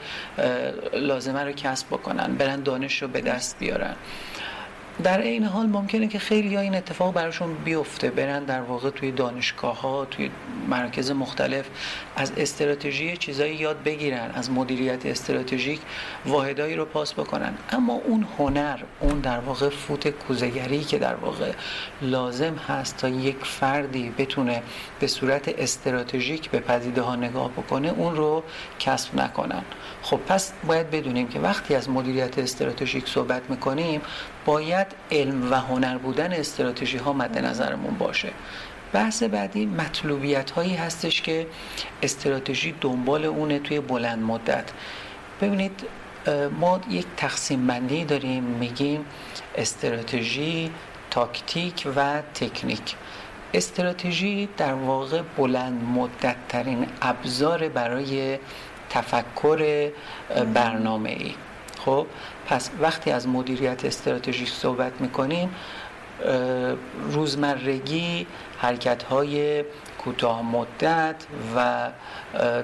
لازمه 0.93 1.43
رو 1.43 1.51
کسب 1.51 1.87
بکنن 1.87 2.35
برن 2.35 2.63
دانش 2.63 3.01
رو 3.01 3.07
به 3.07 3.21
دست 3.21 3.59
بیارن. 3.59 3.95
در 5.03 5.21
این 5.21 5.43
حال 5.43 5.65
ممکنه 5.65 6.07
که 6.07 6.19
خیلی 6.19 6.57
این 6.57 6.75
اتفاق 6.75 7.13
براشون 7.13 7.53
بیفته. 7.53 8.09
برن 8.09 8.43
در 8.43 8.61
واقع 8.61 8.89
توی 8.89 9.11
دانشگاه 9.11 9.81
ها 9.81 10.05
توی 10.05 10.29
مراکز 10.69 11.11
مختلف 11.11 11.65
از 12.15 12.31
استراتژی 12.37 13.17
چیزایی 13.17 13.55
یاد 13.55 13.83
بگیرن 13.83 14.31
از 14.33 14.51
مدیریت 14.51 15.05
استراتژیک 15.05 15.79
واحدایی 16.25 16.75
رو 16.75 16.85
پاس 16.85 17.13
بکنن. 17.13 17.53
اما 17.71 17.93
اون 17.93 18.27
هنر 18.37 18.79
اون 18.99 19.19
در 19.19 19.39
واقع 19.39 19.69
فوت 19.69 20.07
کوزگری 20.07 20.83
که 20.83 20.97
در 20.97 21.15
واقع 21.15 21.51
لازم 22.01 22.55
هست 22.55 22.97
تا 22.97 23.09
یک 23.09 23.37
فردی 23.43 24.09
بتونه 24.17 24.63
به 24.99 25.07
صورت 25.07 25.59
استراتژیک 25.59 26.49
به 26.49 26.59
پدیده 26.59 27.01
ها 27.01 27.15
نگاه 27.15 27.51
بکنه 27.51 27.89
اون 27.89 28.15
رو 28.15 28.43
کسب 28.79 29.15
نکنن. 29.15 29.63
خب 30.09 30.17
پس 30.17 30.53
باید 30.67 30.91
بدونیم 30.91 31.27
که 31.27 31.39
وقتی 31.39 31.75
از 31.75 31.89
مدیریت 31.89 32.39
استراتژیک 32.39 33.07
صحبت 33.07 33.41
می‌کنیم 33.49 34.01
باید 34.45 34.87
علم 35.11 35.51
و 35.51 35.55
هنر 35.55 35.97
بودن 35.97 36.33
استراتژی 36.33 36.97
ها 36.97 37.13
مد 37.13 37.37
نظرمون 37.37 37.97
باشه. 37.97 38.31
بحث 38.93 39.23
بعدی 39.23 39.65
مطلوبیت 39.65 40.51
هایی 40.51 40.75
هستش 40.75 41.21
که 41.21 41.47
استراتژی 42.03 42.75
دنبال 42.81 43.25
اونه 43.25 43.59
توی 43.59 43.79
بلند 43.79 44.23
مدت. 44.23 44.71
ببینید 45.41 45.81
ما 46.59 46.81
یک 46.89 47.05
تقسیم 47.17 47.67
بندی 47.67 48.05
داریم 48.05 48.43
میگیم 48.43 49.05
استراتژی 49.55 50.71
تاکتیک 51.11 51.87
و 51.95 52.21
تکنیک. 52.21 52.95
استراتژی 53.53 54.49
در 54.57 54.73
واقع 54.73 55.21
بلند 55.37 55.83
مدت 55.83 56.35
ترین 56.49 56.87
ابزار 57.01 57.69
برای 57.69 58.39
تفکر 58.89 59.91
برنامه 60.53 61.09
ای 61.09 61.33
خب 61.85 62.07
پس 62.47 62.69
وقتی 62.79 63.11
از 63.11 63.27
مدیریت 63.27 63.85
استراتژیک 63.85 64.49
صحبت 64.49 65.01
می‌کنیم 65.01 65.55
روزمرگی 67.11 68.27
حرکت 68.57 69.03
های 69.03 69.63
کوتاه 69.97 70.41
مدت 70.41 71.15
و 71.55 71.89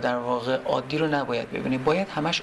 در 0.01 0.17
واقع 0.17 0.57
عادی 0.65 0.97
رو 0.97 1.07
نباید 1.07 1.51
ببینیم. 1.51 1.83
باید 1.83 2.07
همش 2.09 2.41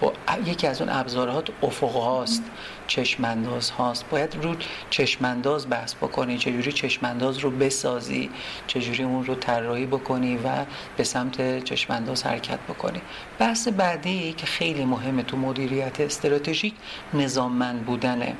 با 0.00 0.12
یکی 0.44 0.66
از 0.66 0.80
اون 0.80 0.90
ابزارها 0.90 1.42
افق 1.62 1.96
هاست 1.96 2.42
چشمانداز 2.86 3.70
هاست. 3.70 4.08
باید 4.10 4.36
رو 4.42 4.54
چشمانداز 4.90 5.70
بحث 5.70 5.94
بکنی 5.94 6.38
چجوری 6.38 6.72
چشمانداز 6.72 7.38
رو 7.38 7.50
بسازی 7.50 8.30
چجوری 8.66 9.02
اون 9.02 9.24
رو 9.24 9.34
طراحی 9.34 9.86
بکنی 9.86 10.36
و 10.36 10.48
به 10.96 11.04
سمت 11.04 11.64
چشمانداز 11.64 12.22
حرکت 12.22 12.58
بکنی. 12.58 13.00
بحث 13.38 13.68
بعدی 13.68 14.32
که 14.32 14.46
خیلی 14.46 14.84
مهمه 14.84 15.22
تو 15.22 15.36
مدیریت 15.36 16.00
استراتژیک 16.00 16.74
نظاممند 17.14 17.84
بودنه. 17.84 18.34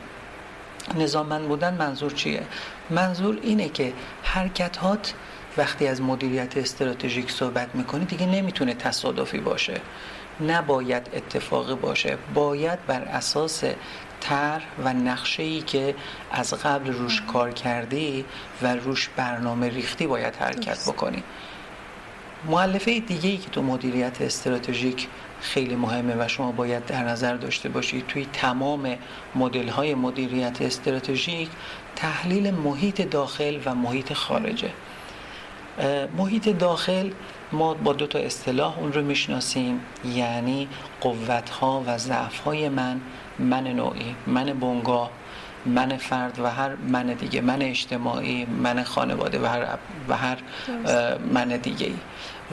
نظاممند 0.98 1.48
بودن 1.48 1.74
منظور 1.74 2.12
چیه؟ 2.12 2.42
منظور 2.90 3.38
اینه 3.42 3.68
که 3.68 3.92
حرکتات 4.22 5.14
وقتی 5.56 5.86
از 5.86 6.02
مدیریت 6.02 6.56
استراتژیک 6.56 7.30
صحبت 7.30 7.74
می‌کنی 7.74 8.04
دیگه 8.04 8.26
نمی‌تونه 8.26 8.74
تصادفی 8.74 9.38
باشه. 9.38 9.80
نباید 10.40 11.10
اتفاقی 11.14 11.74
باشه. 11.74 12.18
باید 12.34 12.86
بر 12.86 13.02
اساس 13.02 13.64
تر 14.20 14.62
و 14.84 14.92
نقشه 14.92 15.42
ای 15.42 15.60
که 15.60 15.94
از 16.32 16.54
قبل 16.54 16.92
روش 16.92 17.22
کار 17.32 17.52
کردی 17.52 18.24
و 18.62 18.74
روش 18.74 19.08
برنامه 19.16 19.68
ریختی 19.68 20.06
باید 20.06 20.36
حرکت 20.36 20.88
بکنی. 20.88 21.22
معلفه 22.44 23.00
دیگه 23.00 23.30
ای 23.30 23.36
که 23.36 23.50
تو 23.50 23.62
مدیریت 23.62 24.20
استراتژیک 24.20 25.08
خیلی 25.40 25.76
مهمه 25.76 26.14
و 26.18 26.28
شما 26.28 26.52
باید 26.52 26.86
در 26.86 27.04
نظر 27.04 27.36
داشته 27.36 27.68
باشید 27.68 28.06
توی 28.06 28.26
تمام 28.32 28.96
مدل 29.34 29.68
های 29.68 29.94
مدیریت 29.94 30.62
استراتژیک 30.62 31.48
تحلیل 31.96 32.50
محیط 32.50 33.10
داخل 33.10 33.58
و 33.64 33.74
محیط 33.74 34.12
خارجه. 34.12 34.70
محیط 36.18 36.48
داخل 36.48 37.10
ما 37.52 37.74
با 37.74 37.92
دو 37.92 38.06
تا 38.06 38.18
اصطلاح 38.18 38.78
اون 38.78 38.92
رو 38.92 39.02
می‌شناسیم. 39.02 39.80
یعنی 40.14 40.68
قوت 41.00 41.50
ها 41.50 41.84
و 41.86 41.98
ضعف 41.98 42.40
های 42.40 42.68
من 42.68 43.00
من 43.38 43.66
نوعی 43.66 44.14
من 44.26 44.44
بنگاه 44.44 45.10
من 45.66 45.96
فرد 45.96 46.38
و 46.38 46.50
هر 46.50 46.74
من 46.88 47.06
دیگه 47.06 47.40
من 47.40 47.62
اجتماعی 47.62 48.44
من 48.44 48.82
خانواده 48.82 49.40
و 49.40 49.46
هر, 49.46 49.66
و 50.08 50.16
هر 50.16 50.38
من 51.32 51.48
دیگه 51.48 51.90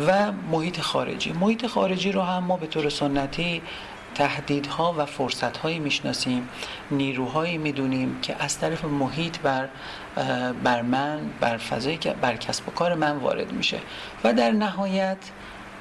و 0.07 0.31
محیط 0.31 0.81
خارجی. 0.81 1.31
محیط 1.31 1.65
خارجی 1.65 2.11
رو 2.11 2.21
هم 2.21 2.43
ما 2.43 2.57
به 2.57 2.67
طور 2.67 2.89
سنتی 2.89 3.61
تهدیدها 4.15 4.95
و 4.97 5.05
فرصتهایی 5.05 5.79
می‌شناسیم 5.79 6.49
نیروهایی 6.91 7.57
می‌دونیم 7.57 8.19
که 8.21 8.35
از 8.39 8.59
طرف 8.59 8.85
محیط 8.85 9.37
بر 9.37 9.69
بر 10.63 10.81
من 10.81 11.19
بر 11.39 11.57
فضایی 11.57 11.97
که 11.97 12.11
بر 12.11 12.35
کسب 12.35 12.67
و 12.67 12.71
کار 12.71 12.95
من 12.95 13.17
وارد 13.17 13.51
میشه. 13.51 13.79
و 14.23 14.33
در 14.33 14.51
نهایت 14.51 15.17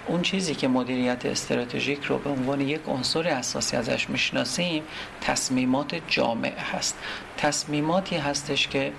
اون 0.07 0.23
چیزی 0.23 0.55
که 0.55 0.69
مدیریت 0.69 1.27
استراتژیک 1.27 2.05
رو 2.05 2.19
به 2.19 2.31
عنوان 2.31 2.61
یک 2.61 2.81
عنصر 2.87 3.29
اساسی 3.29 3.77
ازش 3.77 4.11
می‌شناسیم 4.11 4.83
تصمیمات 5.21 6.01
جامع 6.09 6.59
هست. 6.59 6.99
تصمیماتی 7.37 8.17
هستش 8.17 8.69
که 8.69 8.93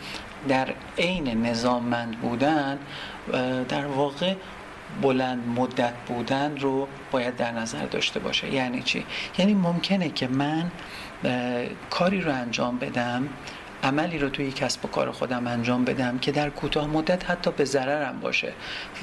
در 0.47 0.67
عین 0.97 1.45
نظاممند 1.45 2.21
بودن 2.21 2.79
در 3.69 3.85
واقع 3.85 4.33
بلند 5.01 5.47
مدت 5.47 5.93
بودن 6.07 6.57
رو 6.57 6.87
باید 7.11 7.35
در 7.35 7.51
نظر 7.51 7.85
داشته 7.85 8.19
باشه. 8.19 8.53
یعنی 8.53 8.81
چی؟ 8.81 9.05
یعنی 9.37 9.53
ممکنه 9.53 10.09
که 10.09 10.27
من 10.27 10.71
کاری 11.89 12.21
رو 12.21 12.31
انجام 12.31 12.77
بدم 12.77 13.29
عملی 13.83 14.17
رو 14.17 14.29
توی 14.29 14.51
کسب 14.51 14.85
و 14.85 14.87
کار 14.87 15.11
خودم 15.11 15.47
انجام 15.47 15.85
بدم 15.85 16.19
که 16.19 16.31
در 16.31 16.49
کوتاه 16.49 16.87
مدت 16.87 17.29
حتی 17.29 17.51
به 17.51 17.65
ضررم 17.65 18.19
باشه. 18.19 18.53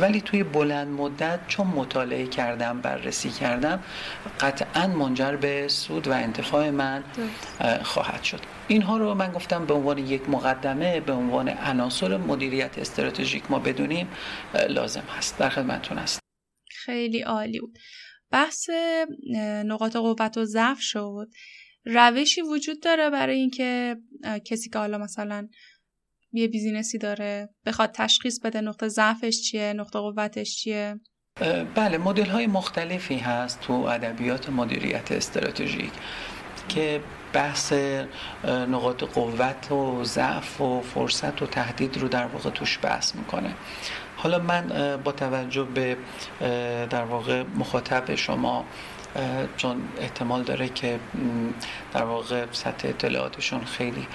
ولی 0.01 0.21
توی 0.21 0.43
بلند 0.43 0.89
مدت 0.89 1.41
چون 1.49 1.67
مطالعه 1.67 2.27
کردم 2.27 2.81
بررسی 2.81 3.31
کردم 3.31 3.83
قطعا 4.41 4.87
منجر 4.87 5.37
به 5.37 5.69
سود 5.69 6.09
و 6.09 6.13
انتفاع 6.13 6.71
من 6.71 7.05
خواهد 7.83 8.23
شد. 8.23 8.41
اینها 8.69 8.99
رو 8.99 9.15
من 9.15 9.33
گفتم 9.33 9.67
به 9.67 9.75
عنوان 9.75 9.99
یک 9.99 10.29
مقدمه 10.29 11.01
به 11.01 11.13
عنوان 11.13 11.49
عناصر 11.49 12.17
مدیریت 12.17 12.79
استراتژیک 12.79 13.51
ما 13.51 13.59
بدونیم 13.59 14.09
لازم 14.69 15.05
هست. 15.19 15.39
در 15.39 15.49
خدمتتون 15.49 15.99
است 15.99 16.21
خیلی 16.71 17.21
عالی 17.21 17.61
بود. 17.61 17.79
بحث 18.31 18.71
نقاط 19.65 19.97
قوت 19.97 20.39
و 20.39 20.45
ضعف 20.45 20.81
شد. 20.81 21.29
روشی 21.85 22.43
وجود 22.43 22.83
داره 22.83 23.11
برای 23.11 23.37
اینکه 23.37 23.97
کسی 24.45 24.71
که 24.71 24.79
حالا 24.79 24.99
مثلا 24.99 25.49
یه 26.33 26.49
بیزینسی 26.49 26.99
داره 26.99 27.49
بخواد 27.67 27.91
تشخیص 27.95 28.41
بده 28.41 28.61
نقطه 28.61 28.89
ضعفش 28.89 29.41
چیه 29.43 29.73
نقطه 29.73 29.99
قوتش 29.99 30.57
چیه. 30.57 31.01
بله 31.75 31.99
مدل 31.99 32.27
های 32.27 32.47
مختلفی 32.47 33.17
هست 33.17 33.61
تو 33.61 33.73
ادبیات 33.73 34.51
مدیریت 34.51 35.13
استراتژیک 35.13 35.93
که 36.69 37.01
بحث 37.33 37.73
نقاط 38.45 39.05
قوت 39.05 39.73
و 39.73 40.05
ضعف 40.05 40.61
و 40.61 40.81
فرصت 40.81 41.43
و 41.43 41.47
تهدید 41.47 41.97
رو 41.97 42.09
در 42.09 42.27
واقع 42.27 42.51
توش 42.51 42.79
بحث 42.83 43.15
می‌کنه. 43.15 43.55
حالا 44.17 44.39
من 44.39 44.97
با 45.05 45.13
توجه 45.13 45.65
به 45.65 45.97
در 46.91 47.05
واقع 47.05 47.43
مخاطب 47.43 48.15
شما 48.15 48.65
چون 49.57 49.83
احتمال 49.99 50.43
داره 50.43 50.69
که 50.69 50.99
در 51.93 52.03
واقع 52.03 52.47
سطح 52.53 52.89
اطلاعاتشون 52.89 53.65
خیلی 53.65 54.07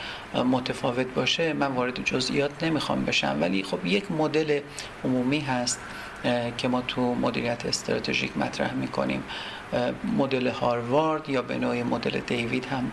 متفاوت 0.51 1.07
باشه. 1.07 1.53
من 1.53 1.67
وارد 1.67 2.03
جزئیات 2.03 2.63
نمی‌خوام 2.63 3.05
بشم 3.05 3.37
ولی 3.41 3.63
خب 3.63 3.85
یک 3.85 4.11
مدل 4.11 4.59
عمومی 5.03 5.39
هست 5.39 5.79
که 6.57 6.67
ما 6.67 6.81
تو 6.81 7.15
مدیریت 7.15 7.65
استراتژیک 7.65 8.37
مطرح 8.37 8.73
می‌کنیم. 8.73 9.23
مدل 10.17 10.47
هاروارد 10.47 11.29
یا 11.29 11.41
به 11.41 11.57
نوعی 11.57 11.83
مدل 11.83 12.19
دیوید 12.19 12.65
هم 12.65 12.91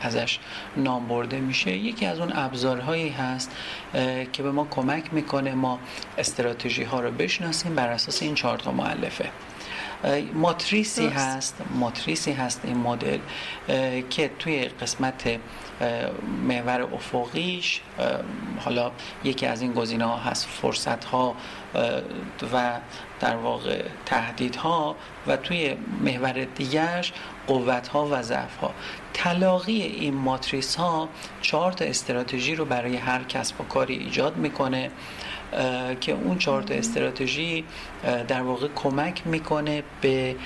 ازش 0.00 0.38
نام 0.76 1.08
برده 1.08 1.40
میشه. 1.40 1.70
یکی 1.70 2.06
از 2.06 2.20
اون 2.20 2.32
ابزارهایی 2.34 3.08
هست 3.08 3.50
که 4.32 4.42
به 4.42 4.50
ما 4.50 4.66
کمک 4.70 5.14
می‌کنه 5.14 5.54
ما 5.54 5.78
استراتژی 6.18 6.82
ها 6.82 7.00
رو 7.00 7.10
بشناسیم 7.10 7.74
بر 7.74 7.88
اساس 7.88 8.22
این 8.22 8.34
چهار 8.34 8.58
تا 8.58 8.72
مؤلفه. 8.72 9.30
ماتریسی 10.34 11.08
هست 11.08 11.56
ماتریسی 11.74 12.32
هست 12.32 12.60
این 12.64 12.76
مدل 12.76 13.18
که 14.10 14.30
توی 14.38 14.64
قسمت 14.64 15.38
محور 16.48 16.82
افقیش 16.82 17.80
حالا 18.58 18.90
یکی 19.24 19.46
از 19.46 19.62
این 19.62 19.72
گزینه 19.72 20.04
ها 20.04 20.16
هست 20.16 20.48
فرصت 20.48 21.04
ها 21.04 21.34
و 22.52 22.80
در 23.20 23.36
واقع 23.36 23.84
تهدیدها 24.06 24.96
و 25.26 25.36
توی 25.36 25.76
محور 26.00 26.44
دیگرش 26.44 27.12
قوت 27.46 27.88
ها 27.88 28.08
و 28.10 28.22
ضعف 28.22 28.56
ها 28.56 28.74
تلاقی 29.14 29.82
این 29.82 30.14
ماتریس 30.14 30.76
ها 30.76 31.08
چهار 31.42 31.72
تا 31.72 31.84
استراتژی 31.84 32.54
رو 32.54 32.64
برای 32.64 32.96
هر 32.96 33.24
کسب 33.24 33.60
و 33.60 33.64
کاری 33.64 33.96
ایجاد 33.96 34.36
می‌کنه. 34.36 34.90
که 36.00 36.12
اون 36.12 36.38
چهار 36.38 36.62
تا 36.62 36.74
استراتژی 36.74 37.64
در 38.28 38.42
واقع 38.42 38.68
کمک 38.76 39.26
می‌کنه 39.26 39.82
به 40.00 40.36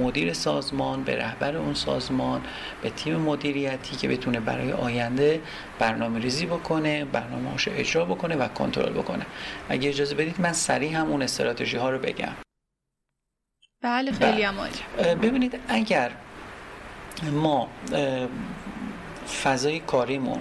مدیر 0.00 0.32
سازمان 0.32 1.04
به 1.04 1.16
رهبر 1.16 1.56
اون 1.56 1.74
سازمان 1.74 2.40
به 2.82 2.90
تیم 2.90 3.16
مدیریتی 3.16 3.96
که 3.96 4.08
بتونه 4.08 4.40
برای 4.40 4.72
آینده 4.72 5.40
برنامه 5.78 6.20
ریزی 6.20 6.46
بکنه 6.46 7.04
برنامه 7.04 7.50
اجرا 7.66 8.04
بکنه 8.04 8.36
و 8.36 8.48
کنترل 8.48 8.92
بکنه. 8.92 9.26
اگه 9.68 9.88
اجازه 9.88 10.14
بدید 10.14 10.40
من 10.40 10.52
سریع 10.52 10.92
هم 10.92 11.10
اون 11.10 11.22
استراتژی 11.22 11.76
ها 11.76 11.90
رو 11.90 11.98
بگم. 11.98 12.32
بله 13.82 14.12
خیلی 14.12 14.46
بله. 14.46 15.14
ببینید 15.14 15.60
اگر 15.68 16.10
ما 17.32 17.68
فضای 19.42 19.80
کاریمون 19.80 20.40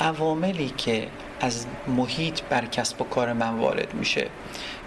عواملی 0.00 0.68
که 0.68 1.08
از 1.40 1.66
محیط 1.96 2.40
بر 2.42 2.66
کسب 2.66 3.00
و 3.00 3.04
کار 3.04 3.32
من 3.32 3.58
وارد 3.58 3.94
میشه. 3.94 4.26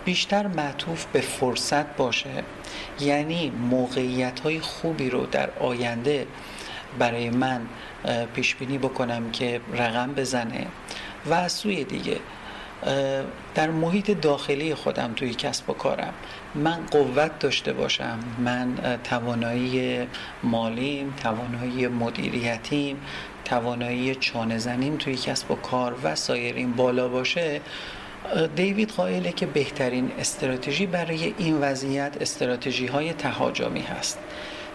بیشتر 0.06 0.48
معطوف 0.48 1.06
به 1.06 1.22
فرصت 1.22 1.96
باشه. 1.96 2.44
یعنی 3.00 3.50
موقعیت 3.50 4.40
های 4.40 4.60
خوبی 4.60 5.10
رو 5.10 5.26
در 5.26 5.50
آینده 5.60 6.28
برای 7.00 7.30
من 7.30 7.62
پیش 8.34 8.56
بینی 8.56 8.78
بکنم 8.78 9.32
که 9.32 9.62
رقم 9.74 10.14
بزنه 10.14 10.68
و 11.26 11.34
از 11.34 11.52
سوی 11.52 11.84
دیگه 11.84 12.18
در 13.56 13.70
محیط 13.70 14.12
داخلی 14.12 14.76
خودم 14.76 15.14
توی 15.16 15.34
کسب 15.34 15.70
و 15.70 15.74
کارم. 15.74 16.14
من 16.56 16.80
قوت 16.92 17.40
داشته 17.40 17.74
باشم. 17.74 18.20
من 18.40 19.00
توانایی 19.04 20.08
مالیم 20.44 21.14
توانایی 21.24 21.88
مدیریتیم 21.88 22.98
توانایی 23.46 24.16
چانه 24.16 24.58
زنیم 24.58 24.98
توی 24.98 25.16
کسب 25.16 25.52
و 25.52 25.56
کار 25.56 25.96
و 26.04 26.16
سایرین 26.16 26.72
بالا 26.72 27.08
باشه. 27.08 27.62
دیوید 28.56 28.92
قائله 28.92 29.32
که 29.32 29.46
بهترین 29.46 30.12
استراتژی 30.20 30.86
برای 30.86 31.34
این 31.38 31.58
وضعیت 31.62 32.18
استراتژی 32.22 32.86
های 32.88 33.14
تهاجمی 33.14 33.82
هست. 33.82 34.20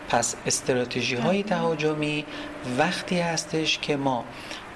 پس 0.08 0.36
استراتژی 0.46 1.16
های 1.16 1.42
تهاجمی 1.42 2.24
وقتی 2.78 3.18
هستش 3.18 3.78
که 3.78 3.96
ما 3.96 4.24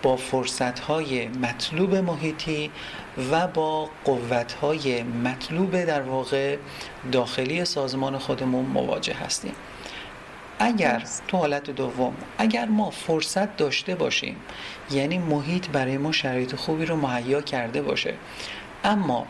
با 0.02 0.16
فرصت 0.16 0.78
های 0.78 1.28
مطلوب 1.28 1.94
محیطی 1.94 2.70
و 3.31 3.46
با 3.46 3.88
قوت 4.05 4.52
های 4.52 5.02
مطلوب 5.02 5.85
در 5.85 6.02
واقع 6.02 6.57
داخلی 7.12 7.64
سازمان 7.64 8.18
خودمون 8.18 8.64
مواجه 8.64 9.14
هستیم. 9.14 9.52
اگر 10.59 11.02
تو 11.29 11.37
حالت 11.37 11.70
دوم 11.70 12.14
اگر 12.38 12.64
ما 12.64 12.90
فرصت 12.90 13.57
داشته 13.57 13.94
باشیم 13.94 14.37
یعنی 14.90 15.18
محیط 15.18 15.68
برای 15.68 15.98
ما 15.98 16.12
شرایط 16.12 16.55
خوبی 16.55 16.87
رو 16.87 16.96
مهیا 16.96 17.40
کرده 17.40 17.83
باشه 17.83 18.14
اما 18.85 19.26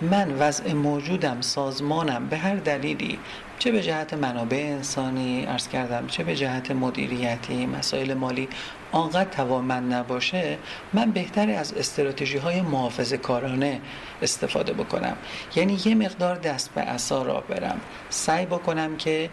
من 0.00 0.30
وضع 0.38 0.72
موجودم 0.72 1.40
سازمانم 1.40 2.26
به 2.26 2.36
هر 2.36 2.54
دلیلی 2.56 3.18
چه 3.58 3.72
به 3.72 3.82
جهت 3.82 4.14
منابع 4.14 4.56
انسانی 4.56 5.46
ارز 5.46 5.68
کردم 5.68 6.06
چه 6.06 6.24
به 6.24 6.36
جهت 6.36 6.70
مدیریتی 6.70 7.66
مسائل 7.66 8.14
مالی 8.14 8.48
آنقدر 8.96 9.30
توانمند 9.30 9.94
نباشه 9.94 10.58
من 10.92 11.10
بهتر 11.10 11.50
از 11.50 11.72
استراتژی 11.72 12.38
های 12.38 12.60
محافظ 12.60 13.12
کارانه 13.12 13.80
استفاده 14.22 14.72
بکنم. 14.72 15.16
یعنی 15.56 15.78
یه 15.84 15.94
مقدار 15.94 16.36
دست 16.36 16.74
به 16.74 16.80
اصا 16.80 17.22
را 17.22 17.40
برم. 17.40 17.80
سعی 18.10 18.46
بکنم 18.46 18.96
که 18.96 19.30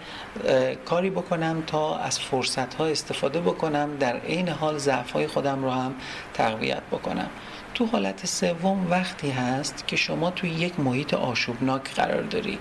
کاری 0.86 1.10
بکنم 1.10 1.64
تا 1.68 1.98
از 1.98 2.20
فرصت 2.20 2.74
ها 2.74 2.86
استفاده 2.86 3.42
بکنم 3.42 3.90
در 4.00 4.18
عین 4.18 4.50
حال 4.50 4.78
ضعف 4.78 5.12
های 5.12 5.28
خودم 5.28 5.64
رو 5.64 5.70
هم 5.72 5.94
تقویت 6.34 6.84
بکنم. 6.92 7.30
تو 7.74 7.86
حالت 7.86 8.26
سوم 8.26 8.88
وقتی 8.90 9.30
هست 9.30 9.88
که 9.88 9.96
شما 9.96 10.32
توی 10.32 10.50
یک 10.50 10.80
محیط 10.80 11.14
آشوبناک 11.14 11.94
قرار 11.96 12.22
داری. 12.22 12.60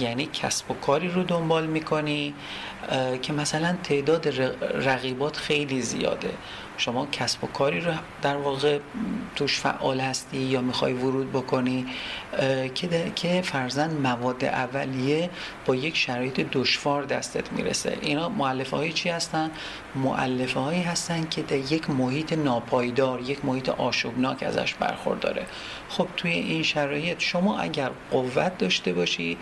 یعنی 0.00 0.26
کسب 0.26 0.70
و 0.70 0.74
کاری 0.74 1.08
رو 1.08 1.22
دنبال 1.22 1.66
می‌کنی 1.66 2.34
که 3.22 3.32
مثلا 3.32 3.76
تعداد 3.82 4.28
رقیبات 4.74 5.36
خیلی 5.36 5.82
زیاده. 5.82 6.30
شما 6.76 7.06
کسب 7.06 7.44
و 7.44 7.46
کاری 7.46 7.80
رو 7.80 7.92
در 8.22 8.36
واقع 8.36 8.78
توش 9.36 9.58
فعال 9.58 10.00
هستی 10.00 10.38
یا 10.38 10.60
می‌خوای 10.60 10.92
ورود 10.92 11.32
بکنی 11.32 11.86
که 12.74 13.12
که 13.16 13.42
فرزن 13.42 13.90
مواد 13.90 14.44
اولیه 14.44 15.30
با 15.66 15.74
یک 15.74 15.96
شرایط 15.96 16.40
دشوار 16.40 17.02
دستت 17.02 17.52
می‌رسه. 17.52 17.98
اینا 18.00 18.28
معلفه 18.28 18.76
های 18.76 18.92
چی 18.92 19.08
هستن؟ 19.08 19.50
معلفه 19.94 20.60
هایی 20.60 20.82
هستن 20.82 21.28
که 21.28 21.42
در 21.42 21.56
یک 21.56 21.90
محیط 21.90 22.32
ناپایدار 22.32 23.20
یک 23.20 23.44
محیط 23.44 23.68
آشوبناک 23.68 24.42
ازش 24.42 24.74
برخورداره. 24.74 25.46
خب 25.88 26.08
توی 26.16 26.32
این 26.32 26.62
شرایط 26.62 27.20
شما 27.20 27.58
اگر 27.58 27.90
قوت 28.10 28.58
داشته 28.58 28.92
باشی 28.92 29.36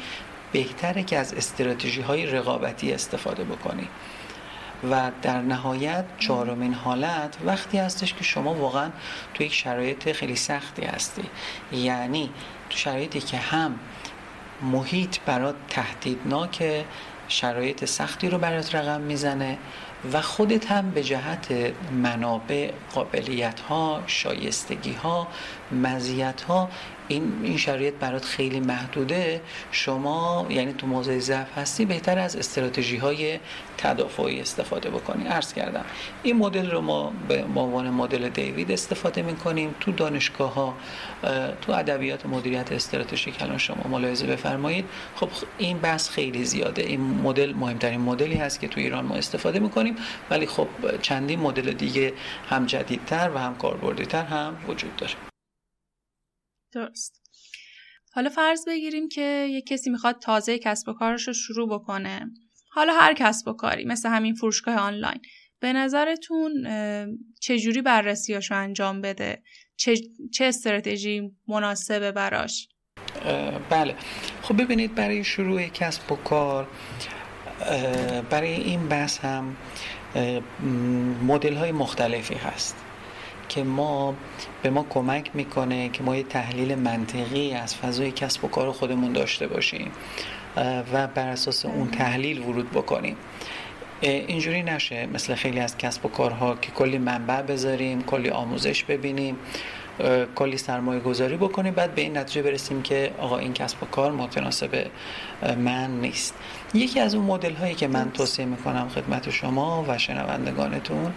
بهتره 0.52 1.02
که 1.02 1.18
از 1.18 1.34
استراتژی 1.34 2.00
های 2.00 2.26
رقابتی 2.26 2.92
استفاده 2.92 3.44
بکنی. 3.44 3.88
و 4.90 5.10
در 5.22 5.40
نهایت 5.40 6.04
چهارمین 6.18 6.74
حالت 6.74 7.36
وقتی 7.44 7.78
هستش 7.78 8.14
که 8.14 8.24
شما 8.24 8.54
واقعا 8.54 8.90
تو 9.34 9.42
یک 9.42 9.54
شرایط 9.54 10.12
خیلی 10.12 10.36
سختی 10.36 10.84
هستی. 10.84 11.22
یعنی 11.72 12.30
تو 12.70 12.76
شرایطی 12.76 13.20
که 13.20 13.36
هم 13.36 13.78
محیط 14.62 15.18
برات 15.26 15.54
تهدیدناک 15.68 16.84
شرایط 17.28 17.84
سختی 17.84 18.30
رو 18.30 18.38
برات 18.38 18.74
رقم 18.74 19.00
می‌زنه 19.00 19.58
و 20.12 20.20
خودت 20.20 20.72
هم 20.72 20.90
به 20.90 21.02
جهت 21.02 21.72
منابع 21.92 22.70
قابلیت 22.94 23.60
ها 23.60 24.02
شایستگی 24.06 24.92
ها 24.92 25.28
مزیت 25.72 26.42
ها 26.42 26.68
این 27.08 27.32
این 27.42 27.56
شرایط 27.56 27.94
برات 27.94 28.24
خیلی 28.24 28.60
محدوده. 28.60 29.40
شما 29.72 30.46
یعنی 30.50 30.72
تو 30.72 30.86
موضع 30.86 31.18
ضعف 31.18 31.58
هستی 31.58 31.84
بهتر 31.84 32.18
از 32.18 32.36
استراتژی 32.36 32.96
های 32.96 33.38
تدافعی 33.78 34.40
استفاده 34.40 34.90
بکنی. 34.90 35.26
عرض 35.26 35.52
کردم 35.52 35.84
این 36.22 36.36
مدل 36.36 36.70
رو 36.70 36.80
ما 36.80 37.12
به 37.28 37.44
عنوان 37.56 37.90
مدل 37.90 38.28
دیوید 38.28 38.72
استفاده 38.72 39.22
می‌کنیم. 39.22 39.74
تو 39.80 39.92
دانشگاه 39.92 40.54
ها 40.54 40.74
تو 41.62 41.72
ادبیات 41.72 42.26
مدیریت 42.26 42.72
استراتژیک 42.72 43.42
الان 43.42 43.58
شما 43.58 43.88
ملاحظه 43.90 44.26
بفرمایید. 44.26 44.84
خب 45.16 45.28
این 45.58 45.78
بحث 45.78 46.10
خیلی 46.10 46.44
زیاده. 46.44 46.82
این 46.82 47.00
مدل 47.00 47.52
مهمترین 47.52 48.00
مدلی 48.00 48.34
هست 48.34 48.60
که 48.60 48.68
تو 48.68 48.80
ایران 48.80 49.04
ما 49.04 49.14
استفاده 49.14 49.58
می‌کنیم. 49.58 49.96
ولی 50.30 50.46
خب 50.46 50.68
چندین 51.02 51.40
مدل 51.40 51.72
دیگه 51.72 52.12
هم 52.50 52.66
جدیدتر 52.66 53.30
و 53.34 53.38
هم 53.38 53.54
کاربردیتر 53.54 54.22
هم 54.22 54.56
وجود 54.68 54.96
داره. 54.96 55.31
درست. 56.72 57.22
حالا 58.12 58.30
فرض 58.30 58.64
بگیریم 58.66 59.08
که 59.08 59.46
یک 59.50 59.66
کسی 59.66 59.90
می‌خواد 59.90 60.18
تازه 60.18 60.58
کسب 60.58 60.88
و 60.88 60.92
کارش 60.92 61.28
رو 61.28 61.32
شروع 61.32 61.68
بکنه. 61.68 62.30
حالا 62.70 62.92
هر 62.92 63.14
کسب 63.14 63.48
و 63.48 63.52
کاری 63.52 63.84
مثل 63.84 64.08
همین 64.08 64.34
فروشگاه 64.34 64.76
آنلاین. 64.76 65.20
به 65.60 65.72
نظرتون 65.72 66.66
چجوری 67.40 67.82
بررسیاش 67.82 68.50
رو 68.50 68.56
انجام 68.58 69.00
بده؟ 69.00 69.42
چه, 69.76 69.94
چه 70.32 70.44
استراتژی 70.44 71.30
مناسبه 71.48 72.12
براش؟ 72.12 72.68
بله. 73.70 73.94
خب 74.42 74.62
ببینید 74.62 74.94
برای 74.94 75.24
شروع 75.24 75.66
کسب 75.66 76.12
و 76.12 76.16
کار 76.16 76.68
برای 78.30 78.54
این 78.54 78.88
بحث 78.88 79.18
هم 79.18 79.56
مدل 81.26 81.54
های 81.54 81.72
مختلفی 81.72 82.34
هست. 82.34 82.76
که 83.54 83.64
ما 83.64 84.14
به 84.62 84.70
ما 84.70 84.86
کمک 84.90 85.30
می‌کنه 85.34 85.88
که 85.88 86.02
ما 86.02 86.16
یه 86.16 86.22
تحلیل 86.22 86.74
منطقی 86.74 87.52
از 87.52 87.76
فضای 87.76 88.12
کسب 88.12 88.44
و 88.44 88.48
کار 88.48 88.72
خودمون 88.72 89.12
داشته 89.12 89.46
باشیم 89.46 89.90
و 90.92 91.06
بر 91.06 91.28
اساس 91.28 91.66
اون 91.66 91.90
تحلیل 91.90 92.42
ورود 92.42 92.70
بکنیم. 92.70 93.16
اینجوری 94.00 94.62
نشه. 94.62 95.06
مثل 95.06 95.34
خیلی 95.34 95.60
از 95.60 95.78
کسب 95.78 96.06
و 96.06 96.08
کارها 96.08 96.54
که 96.54 96.70
کلی 96.70 96.98
منبع 96.98 97.42
بذاریم 97.42 98.02
کلی 98.02 98.30
آموزش 98.30 98.84
ببینیم. 98.84 99.36
کلی 100.34 100.56
سرمایه 100.56 101.00
گذاری 101.00 101.36
بکنیم. 101.36 101.74
بعد 101.74 101.94
به 101.94 102.02
این 102.02 102.16
نتیجه 102.16 102.42
برسیم 102.42 102.82
که 102.82 103.10
آقا 103.18 103.38
این 103.38 103.52
کسب 103.52 103.82
و 103.82 103.86
کار 103.86 104.12
متناسب 104.12 104.86
من 105.58 105.90
نیست. 106.00 106.34
یکی 106.74 107.00
از 107.00 107.14
اون 107.14 107.24
مدل 107.24 107.52
هایی 107.52 107.74
که 107.74 107.88
من 107.88 108.10
توصیه 108.10 108.44
می‌کنم 108.44 108.88
خدمت 108.88 109.30
شما 109.30 109.84
و 109.88 109.98
شنوندگانتون 109.98 111.12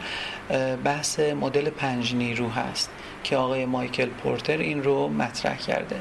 بحث 0.84 1.20
مدل 1.20 1.70
پنج 1.70 2.16
نیرو 2.16 2.50
هست 2.50 2.90
که 3.24 3.38
آقای 3.38 3.66
مایکل 3.66 4.06
پورتر 4.06 4.58
این 4.58 4.84
رو 4.84 5.08
مطرح 5.08 5.58
کرده. 5.58 5.96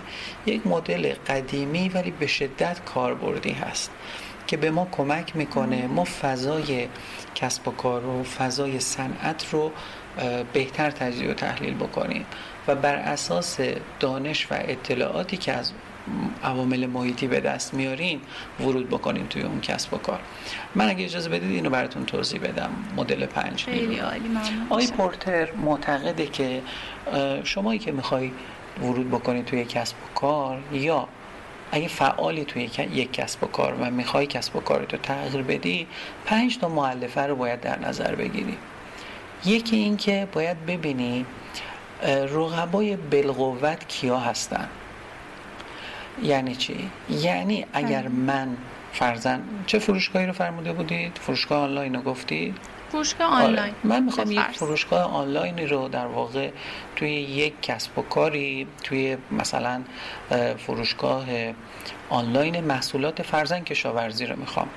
یک 0.47 0.67
مدل 0.67 1.13
قدیمی 1.29 1.89
ولی 1.89 2.11
به 2.11 2.27
شدت 2.27 2.85
کاربردی 2.85 3.53
هست 3.53 3.91
که 4.47 4.57
به 4.57 4.71
ما 4.71 4.89
کمک 4.93 5.37
می‌کنه 5.37 5.87
ما 5.87 6.05
فضای 6.05 6.89
کسب 7.35 7.69
و 7.69 7.71
کار 7.71 8.01
رو 8.01 8.23
فضای 8.23 8.81
صنعت 8.81 9.47
رو 9.53 9.73
بهتر 10.53 10.91
تجزیه 10.91 11.31
و 11.31 11.35
تحلیل 11.35 11.75
بکنیم. 11.75 12.27
و 12.69 12.75
بر 12.75 12.95
اساس 12.95 13.61
دانش 14.01 14.47
و 14.51 14.55
اطلاعاتی 14.59 15.37
که 15.37 15.53
از 15.53 15.73
عوامل 16.45 16.87
محیطی 16.87 17.27
به 17.27 17.41
دست 17.41 17.75
میاریم 17.75 18.21
ورود 18.61 18.89
بکنیم 18.89 19.27
توی 19.27 19.43
اون 19.43 19.61
کسب 19.61 19.95
و 19.95 19.99
کار. 19.99 20.21
من 20.75 20.89
اگه 20.89 21.05
اجازه 21.05 21.29
بدید 21.29 21.51
اینو 21.51 21.71
براتون 21.71 22.05
توضیح 22.05 22.41
بدم. 22.41 22.71
مدل 22.97 23.27
پنج 23.27 23.65
خیلی 23.65 23.99
عالی 23.99 24.31
آقای 24.71 24.87
پورتر 24.87 25.53
معتقده 25.53 26.27
که 26.27 26.63
شمایی 27.45 27.79
که 27.79 27.93
می‌خوای 27.93 28.31
ورود 28.83 29.11
بکنید 29.11 29.45
توی 29.45 29.65
کسب 29.65 29.97
و 29.97 30.15
کار 30.15 30.63
یا 30.73 31.09
اگه 31.73 31.89
فعالی 31.89 32.45
توی 32.45 32.63
یک 32.93 33.13
کسب 33.13 33.45
و 33.45 33.47
کار 33.47 33.75
و 33.81 33.91
می‌خوای 33.91 34.27
کسب 34.27 34.57
و 34.57 34.61
کارتو 34.61 34.97
تغییر 34.97 35.43
بدی 35.43 35.87
پنج 36.27 36.59
تا 36.59 36.69
معلفه 36.69 37.21
رو 37.21 37.37
باید 37.37 37.61
در 37.61 37.79
نظر 37.79 38.15
بگیری. 38.15 38.57
یکی 39.45 39.77
این 39.77 39.97
که 39.97 40.29
باید 40.33 40.67
ببینی 40.67 41.27
رقبای 42.03 42.97
بالقوت 42.97 43.89
کیا 43.89 44.19
هستن 44.19 44.69
یعنی 46.23 46.55
چی؟ 46.55 46.91
یعنی 47.11 47.67
اگر. 47.73 48.09
من 48.09 48.57
فرزن 48.93 49.43
چه 49.67 49.79
فروشگاهی 49.79 50.27
رو 50.27 50.33
فرموده 50.33 50.73
بودید؟ 50.73 51.19
فروشگاه 51.21 51.59
آنلاین 51.63 51.95
رو 51.95 52.03
گفتید؟ 52.03 52.57
فروشگاه 52.93 53.35
آره. 53.35 53.45
آنلاین 53.45 53.75
من 53.85 54.03
می‌خوام 54.03 54.31
یک 54.31 54.41
فروشگاه 54.41 55.03
آنلاینی 55.03 55.67
رو 55.67 55.89
در 55.89 56.07
واقع 56.07 56.51
توی 56.97 57.11
یک 57.11 57.55
کسب 57.63 57.99
و 57.99 58.03
کاری 58.03 58.67
توی 58.83 59.17
مثلا 59.31 59.83
فروشگاه 60.59 61.27
آنلاین 62.09 62.61
محصولات 62.61 63.23
فرزن 63.23 63.61
کشاورزی 63.61 64.27
رو 64.27 64.37
می‌خوام 64.37 64.69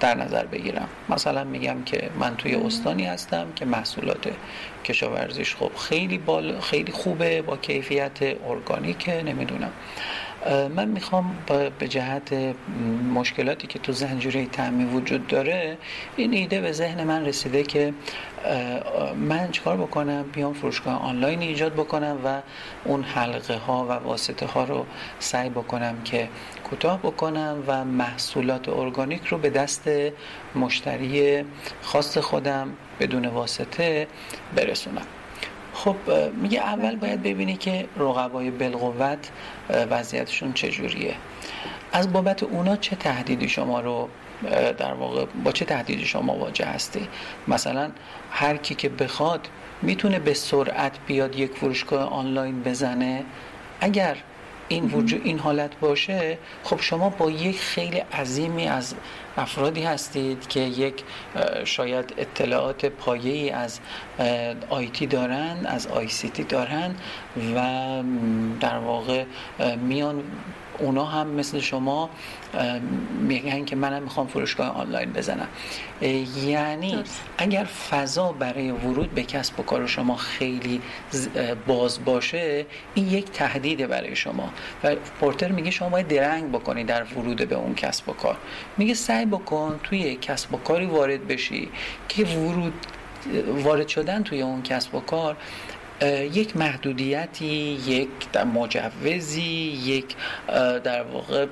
در 0.00 0.14
نظر 0.14 0.46
بگیرم. 0.46 0.88
مثلا 1.08 1.44
میگم 1.44 1.82
که 1.82 2.10
من 2.18 2.36
توی 2.36 2.54
استانی 2.54 3.04
هستم 3.04 3.46
که 3.56 3.64
محصولات 3.64 4.30
کشاورزیش 4.84 5.56
خب 5.56 5.70
خیلی 5.76 6.18
بال 6.18 6.60
خیلی 6.60 6.92
خوبه 6.92 7.42
با 7.42 7.56
کیفیت 7.56 8.18
ارگانیکه 8.48 9.22
نمی‌دونم. 9.22 9.72
من 10.46 10.88
می‌خوام 10.88 11.38
به 11.78 11.88
جهت 11.88 12.32
مشکلاتی 13.14 13.66
که 13.66 13.78
تو 13.78 13.92
زنجیره 13.92 14.46
تعمی 14.46 14.84
وجود 14.84 15.26
داره 15.26 15.78
این 16.16 16.32
ایده 16.32 16.60
به 16.60 16.72
ذهن 16.72 17.04
من 17.04 17.26
رسیده 17.26 17.62
که 17.62 17.94
من 19.16 19.50
چیکار 19.50 19.76
بکنم؟ 19.76 20.22
بیام 20.22 20.52
فروشگاه 20.52 21.02
آنلاین 21.02 21.40
ایجاد 21.40 21.72
بکنم 21.72 22.18
و 22.24 22.40
اون 22.84 23.02
حلقه 23.02 23.56
ها 23.56 23.84
و 23.84 23.92
واسطه 23.92 24.46
ها 24.46 24.64
رو 24.64 24.86
سعی 25.18 25.50
بکنم 25.50 26.02
که 26.04 26.28
کوتاه 26.70 26.98
بکنم 26.98 27.64
و 27.66 27.84
محصولات 27.84 28.68
ارگانیک 28.68 29.26
رو 29.26 29.38
به 29.38 29.50
دست 29.50 29.90
مشتری 30.54 31.44
خاص 31.82 32.18
خودم 32.18 32.72
بدون 33.00 33.26
واسطه 33.26 34.06
برسونم. 34.56 35.06
خب 35.84 35.96
میگه 36.42 36.60
اول 36.60 36.96
باید 36.96 37.22
ببینی 37.22 37.56
که 37.56 37.86
رقبای 37.96 38.50
بالقوت 38.50 39.30
وضعیتشون 39.90 40.52
چجوریه. 40.52 41.14
از 41.92 42.12
بابت 42.12 42.42
اونا 42.42 42.76
چه 42.76 42.96
تهدیدی 42.96 43.48
شما 43.48 43.80
رو 43.80 44.08
در 44.78 44.92
واقع 44.92 45.24
با 45.44 45.52
چه 45.52 45.64
تهدیدی 45.64 46.04
شما 46.04 46.22
مواجه 46.22 46.64
هستی؟ 46.64 47.08
مثلا 47.48 47.90
هر 48.30 48.56
کی 48.56 48.74
که 48.74 48.88
بخواد 48.88 49.48
می‌تونه 49.82 50.18
به 50.18 50.34
سرعت 50.34 50.92
بیاد 51.06 51.36
یک 51.36 51.52
فروشگاه 51.52 52.02
آنلاین 52.12 52.62
بزنه. 52.62 53.24
اگر 53.80 54.16
این 54.68 54.84
وجود 54.84 55.20
این 55.24 55.38
حالت 55.38 55.80
باشه 55.80 56.38
خب 56.64 56.80
شما 56.80 57.08
با 57.08 57.30
یک 57.30 57.60
خیلی 57.60 57.98
عظیمی 57.98 58.66
از 58.66 58.94
افرادی 59.36 59.82
هستید 59.82 60.48
که 60.48 60.60
یک 60.60 61.04
شاید 61.64 62.14
اطلاعات 62.18 62.86
پایه‌ای 62.86 63.50
از 63.50 63.80
آیتی 64.70 65.06
دارن 65.06 65.66
از 65.66 65.86
آی 65.86 66.08
سی 66.08 66.28
تی 66.28 66.44
دارن 66.44 66.94
و 67.56 68.02
در 68.60 68.78
واقع 68.78 69.24
میان 69.82 70.22
اونا 70.80 71.04
هم 71.04 71.26
مثل 71.26 71.60
شما 71.60 72.10
میگن 73.20 73.64
که 73.64 73.76
منم 73.76 74.02
می‌خوام 74.02 74.26
فروشگاه 74.26 74.68
آنلاین 74.68 75.12
بزنم. 75.12 75.48
یعنی 76.46 77.04
اگر 77.38 77.64
فضا 77.64 78.32
برای 78.32 78.70
ورود 78.70 79.14
به 79.14 79.22
کسب 79.22 79.60
و 79.60 79.62
کار 79.62 79.86
شما 79.86 80.16
خیلی 80.16 80.80
باز 81.66 82.04
باشه 82.04 82.66
این 82.94 83.10
یک 83.10 83.30
تهدیده 83.30 83.86
برای 83.86 84.16
شما. 84.16 84.50
و 84.84 84.94
پورتر 85.20 85.52
میگه 85.52 85.70
شما 85.70 85.88
باید 85.88 86.08
درنگ 86.08 86.52
بکنی 86.52 86.84
در 86.84 87.04
ورود 87.04 87.48
به 87.48 87.56
اون 87.56 87.74
کسب 87.74 88.08
و 88.08 88.12
کار. 88.12 88.36
میگه 88.76 88.94
سعی 88.94 89.26
بکن 89.26 89.80
توی 89.82 90.16
کسب 90.16 90.54
و 90.54 90.56
کاری 90.56 90.86
وارد 90.86 91.28
بشی 91.28 91.68
که 92.08 92.24
ورود 92.24 92.72
وارد 93.64 93.88
شدن 93.88 94.22
توی 94.22 94.42
اون 94.42 94.62
کسب 94.62 94.94
و 94.94 95.00
کار 95.00 95.36
یک 96.32 96.56
محدودیتی 96.56 97.46
یک 97.86 98.08
در 98.32 98.44
مجوزی 98.44 99.42
یک 99.84 100.16
در 100.84 101.02
واقع 101.02 101.46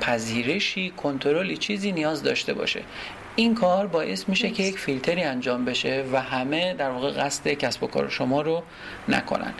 پذیرشی 0.00 0.90
کنترلی 0.90 1.56
چیزی 1.56 1.92
نیاز 1.92 2.22
داشته 2.22 2.54
باشه. 2.54 2.82
این 3.36 3.54
کار 3.54 3.86
باعث 3.86 4.28
میشه 4.28 4.50
که 4.50 4.62
یک 4.62 4.78
فیلتری 4.78 5.22
انجام 5.22 5.64
بشه 5.64 6.04
و 6.12 6.20
همه 6.20 6.74
در 6.74 6.90
واقع 6.90 7.10
قصد 7.10 7.48
کسب 7.48 7.82
و 7.82 7.86
کار 7.86 8.08
شما 8.08 8.42
رو 8.42 8.62
نکنن. 9.08 9.54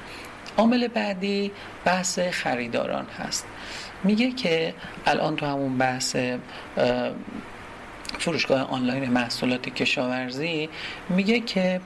عامل 0.56 0.88
بعدی 0.88 1.52
بحث 1.84 2.18
خریداران 2.18 3.06
هست. 3.18 3.46
میگه 4.04 4.30
که 4.30 4.74
الان 5.06 5.36
تو 5.36 5.46
همون 5.46 5.78
بحث 5.78 6.16
فروشگاه 8.18 8.70
آنلاین 8.70 9.10
محصولات 9.10 9.68
کشاورزی 9.68 10.68
میگه 11.08 11.40
که 11.40 11.80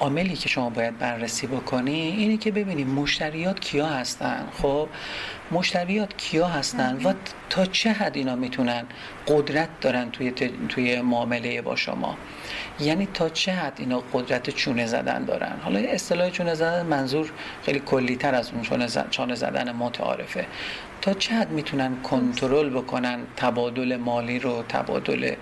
عاملی 0.00 0.34
که 0.34 0.48
شما 0.48 0.70
باید 0.70 0.98
بررسی 0.98 1.46
بکنی 1.46 2.14
اینه 2.18 2.36
که 2.36 2.50
ببینیم 2.50 2.90
مشتریات 2.90 3.60
کیا 3.60 3.86
هستن. 3.86 4.48
خب 4.62 4.88
مشتریات 5.50 6.16
کیا 6.16 6.48
هستن 6.48 6.96
و 7.04 7.12
تا 7.50 7.66
چه 7.66 7.92
حد 7.92 8.16
اینا 8.16 8.34
می‌تونن 8.36 8.84
قدرت 9.28 9.68
دارن 9.80 10.10
توی 10.10 10.30
توی 10.68 11.00
معامله 11.00 11.62
با 11.62 11.76
شما؟ 11.76 12.16
یعنی 12.80 13.08
تا 13.14 13.28
چه 13.28 13.52
حد 13.52 13.72
اینا 13.76 14.02
قدرت 14.12 14.50
چونه 14.50 14.86
زدن 14.86 15.24
دارن؟ 15.24 15.56
حالا 15.62 15.78
اصطلاح 15.78 16.30
چونه 16.30 16.54
زدن 16.54 16.86
منظور 16.86 17.32
خیلی 17.62 17.82
کلی 17.86 18.16
تر 18.16 18.34
از 18.34 18.50
اون 18.52 18.62
چونه 19.10 19.34
زدن 19.34 19.72
متعارفه. 19.72 20.46
تا 21.02 21.14
چه 21.14 21.34
حد 21.34 21.50
می‌تونن 21.50 22.02
کنترل 22.02 22.70
بکنن 22.70 23.18
تبادل 23.36 23.96
مالی 23.96 24.38
رو 24.38 24.62
تبادل 24.68 25.34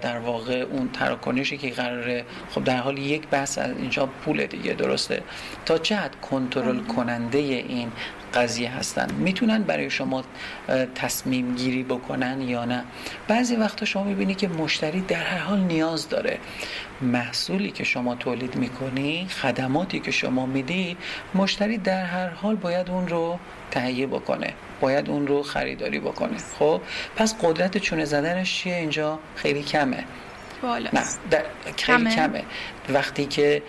در 0.00 0.18
واقع 0.18 0.60
اون 0.60 0.88
تراکنشی 0.88 1.58
که 1.58 1.70
قراره؟ 1.70 2.24
خب 2.50 2.64
در 2.64 2.76
حال 2.76 2.98
یک 2.98 3.28
بحث 3.28 3.58
از 3.58 3.76
اینجا 3.76 4.06
پول 4.06 4.46
دیگه 4.46 4.72
درسته؟ 4.72 5.22
تا 5.66 5.78
چه 5.78 5.96
حد 5.96 6.16
کنترل 6.30 6.80
کننده 6.80 7.38
این 7.38 7.92
قضیه 8.34 8.70
هستن؟ 8.70 9.08
می‌تونن 9.24 9.62
برای 9.62 9.90
شما 9.90 10.24
تصمیم 10.94 11.54
گیری 11.54 11.82
بکنن 11.82 12.40
یا 12.40 12.64
نه؟ 12.64 12.84
بعضی 13.28 13.56
وقتا 13.56 13.86
شما 13.86 14.04
می‌بینی 14.04 14.34
که 14.34 14.48
مشتری 14.48 15.00
در 15.00 15.22
هر 15.22 15.38
حال 15.38 15.60
نیاز 15.60 16.08
داره. 16.08 16.38
محصولی 17.02 17.70
که 17.70 17.84
شما 17.84 18.14
تولید 18.14 18.56
می‌کنی 18.56 19.26
خدماتی 19.42 20.00
که 20.00 20.10
شما 20.10 20.46
میدی 20.46 20.96
مشتری 21.34 21.78
در 21.78 22.04
هر 22.04 22.28
حال 22.28 22.56
باید 22.56 22.90
اون 22.90 23.08
رو 23.08 23.38
تهیه 23.70 24.06
بکنه 24.06 24.54
باید 24.80 25.10
اون 25.10 25.26
رو 25.26 25.42
خریداری 25.42 25.98
بکنه. 25.98 26.36
خب 26.58 26.80
پس 27.16 27.34
قدرت 27.42 27.78
چونه 27.78 28.04
زدنش 28.04 28.58
چیه؟ 28.58 28.76
اینجا 28.76 29.18
خیلی 29.36 29.62
کمه. 29.62 30.04
نه 30.64 31.02
در 31.30 31.42
خیلی 31.76 32.10
کمه. 32.10 32.42
وقتی 32.88 33.26
که 33.26 33.62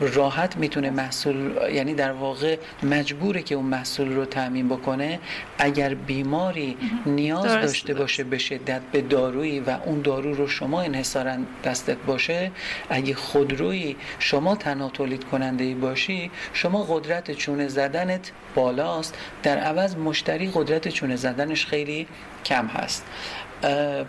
راحت 0.00 0.56
می‌تونه 0.56 0.90
محصول 0.90 1.52
یعنی 1.72 1.94
در 1.94 2.12
واقع 2.12 2.56
مجبوره 2.82 3.42
که 3.42 3.54
اون 3.54 3.66
محصول 3.66 4.12
رو 4.12 4.24
تامین 4.24 4.68
بکنه. 4.68 5.20
اگر 5.58 5.94
بیماری 5.94 6.76
نیاز 7.06 7.44
داشته 7.44 7.94
باشه 7.94 8.24
به 8.24 8.38
شدت 8.38 8.80
به 8.92 9.00
دارویی 9.00 9.60
و 9.60 9.70
اون 9.84 10.00
دارو 10.00 10.34
رو 10.34 10.48
شما 10.48 10.80
انحصارا 10.80 11.36
دستت 11.64 11.96
باشه 11.96 12.50
اگه 12.90 13.14
خودرویی 13.14 13.96
شما 14.18 14.56
تنها 14.56 14.88
تولید 14.88 15.24
کننده 15.24 15.64
ای 15.64 15.74
باشی 15.74 16.30
شما 16.52 16.82
قدرت 16.82 17.30
چونه 17.30 17.68
زدنت 17.68 18.30
بالاست. 18.54 19.14
در 19.42 19.58
عوض 19.58 19.96
مشتری 19.96 20.50
قدرت 20.54 20.88
چونه 20.88 21.16
زدنش 21.16 21.66
خیلی 21.66 22.06
کم 22.44 22.66
هست. 22.66 23.06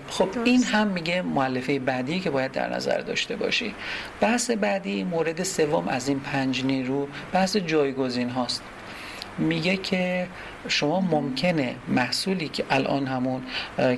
خب 0.10 0.30
این 0.46 0.64
هم 0.64 0.88
میگه 0.88 1.22
معلفه 1.22 1.80
بعدی 1.80 2.20
که 2.20 2.30
باید 2.30 2.52
در 2.52 2.70
نظر 2.76 2.98
داشته 2.98 3.36
باشی. 3.36 3.76
بحث 4.22 4.52
بعدی 4.52 5.04
مورد 5.04 5.44
سوم 5.44 5.88
از 5.88 6.08
این 6.08 6.20
پنج 6.20 6.66
نیرو 6.66 7.08
بحث 7.34 7.58
جایگزین 7.58 8.30
هاست. 8.30 8.64
میگه 9.38 9.78
که 9.78 10.28
شما 10.68 11.02
ممکنه 11.02 11.76
محصولی 11.88 12.48
که 12.48 12.66
الان 12.70 13.08
همون 13.08 13.42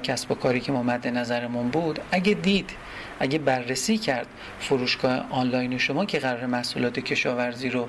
کسب 0.03 0.31
و 0.31 0.35
کاری 0.35 0.59
که 0.59 0.71
ما 0.71 0.83
مد 0.83 1.07
نظرمون 1.07 1.69
بود 1.69 1.99
اگه 2.11 2.33
دید 2.33 2.69
اگه 3.19 3.37
بررسی 3.37 3.97
کرد 3.97 4.27
فروشگاه 4.59 5.25
آنلاین 5.29 5.77
شما 5.77 6.05
که 6.05 6.19
قرار 6.19 6.45
محصولات 6.45 6.99
کشاورزی 6.99 7.69
رو 7.69 7.87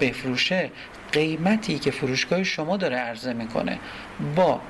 بفروشه 0.00 0.70
قیمتی 1.12 1.78
که 1.78 1.90
فروشگاه 1.90 2.42
شما 2.42 2.76
داره 2.76 2.96
عرضه 2.96 3.32
می‌کنه 3.32 3.78
با 4.36 4.60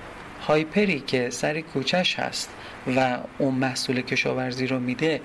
هایپری 0.46 1.00
که 1.00 1.30
سر 1.30 1.61
کوچش 1.61 2.18
هست 2.18 2.50
و 2.96 3.18
اون 3.38 3.54
محصول 3.54 4.00
کشاورزی 4.00 4.66
رو 4.66 4.78
میده 4.78 5.20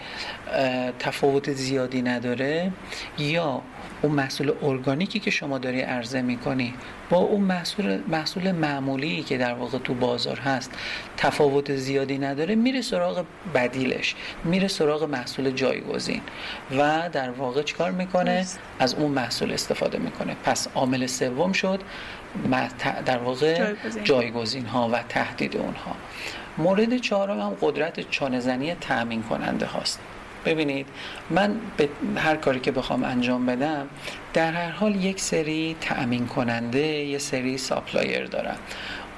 تفاوت 1.00 1.54
زیادی 1.54 2.02
نداره؟ 2.02 2.72
یا 3.18 3.62
اون 4.02 4.12
محصول 4.12 4.54
ارگانیکی 4.62 5.20
که 5.20 5.32
شما 5.32 5.58
داری 5.58 5.82
عرضه 5.82 6.22
می‌کنی 6.22 6.74
با 7.10 7.18
اون 7.18 7.42
محصول 7.42 8.00
محصول 8.08 8.52
معمولی 8.52 9.24
که 9.24 9.38
در 9.38 9.54
واقع 9.54 9.78
تو 9.78 9.94
بازار 9.94 10.40
هست 10.40 10.72
تفاوت 11.18 11.76
زیادی 11.76 12.18
نداره؟ 12.18 12.56
میره 12.56 12.82
سراغ 12.82 13.26
بدیلش 13.56 14.16
میره 14.44 14.68
سراغ 14.68 15.04
محصول 15.04 15.52
جایگزین 15.52 16.22
و 16.78 17.10
در 17.12 17.30
واقع 17.30 17.64
چیکار 17.64 17.92
می‌کنه؟ 17.92 18.46
از 18.80 18.94
اون 18.94 19.12
محصول 19.12 19.54
استفاده 19.54 19.98
می‌کنه. 19.98 20.36
پس 20.44 20.68
عامل 20.76 21.06
سوم 21.06 21.52
شد 21.52 21.80
در 23.06 23.18
واقع 23.18 23.74
جایگزین 24.04 24.66
ها 24.66 24.90
و 24.90 25.04
تهدید 25.10 25.58
اونها. 25.58 25.96
مورد 26.58 26.98
چهارم 26.98 27.40
هم 27.40 27.58
قدرت 27.62 28.10
چانه‌زنی 28.10 28.76
تأمین 28.76 29.24
کننده 29.24 29.66
هاست. 29.66 30.00
ببینید 30.46 30.88
من 31.30 31.56
به 31.78 31.90
هر 32.18 32.36
کاری 32.36 32.60
که 32.60 32.72
بخوام 32.72 33.04
انجام 33.04 33.46
بدم 33.46 33.90
در 34.34 34.52
هر 34.52 34.72
حال 34.72 34.96
یک 34.96 35.20
سری 35.22 35.76
تأمین 35.82 36.28
کننده 36.28 36.80
یه 36.88 37.18
سری 37.18 37.58
supplier 37.58 38.26
دارم. 38.26 38.58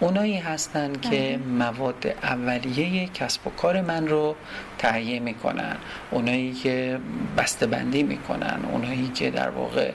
اونایی 0.01 0.37
هستند 0.37 1.01
که 1.01 1.09
بله. 1.09 1.37
مواد 1.37 2.15
اولیه 2.23 3.07
کسب 3.07 3.47
و 3.47 3.49
کار 3.49 3.81
من 3.81 4.07
رو 4.07 4.35
تهیه 4.77 5.19
می‌کنن. 5.19 5.75
اونایی 6.11 6.53
که 6.53 6.99
بسته 7.37 7.65
بندی 7.67 8.03
می‌کنن. 8.03 8.59
اونایی 8.71 9.07
که 9.15 9.31
در 9.31 9.49
واقع 9.49 9.91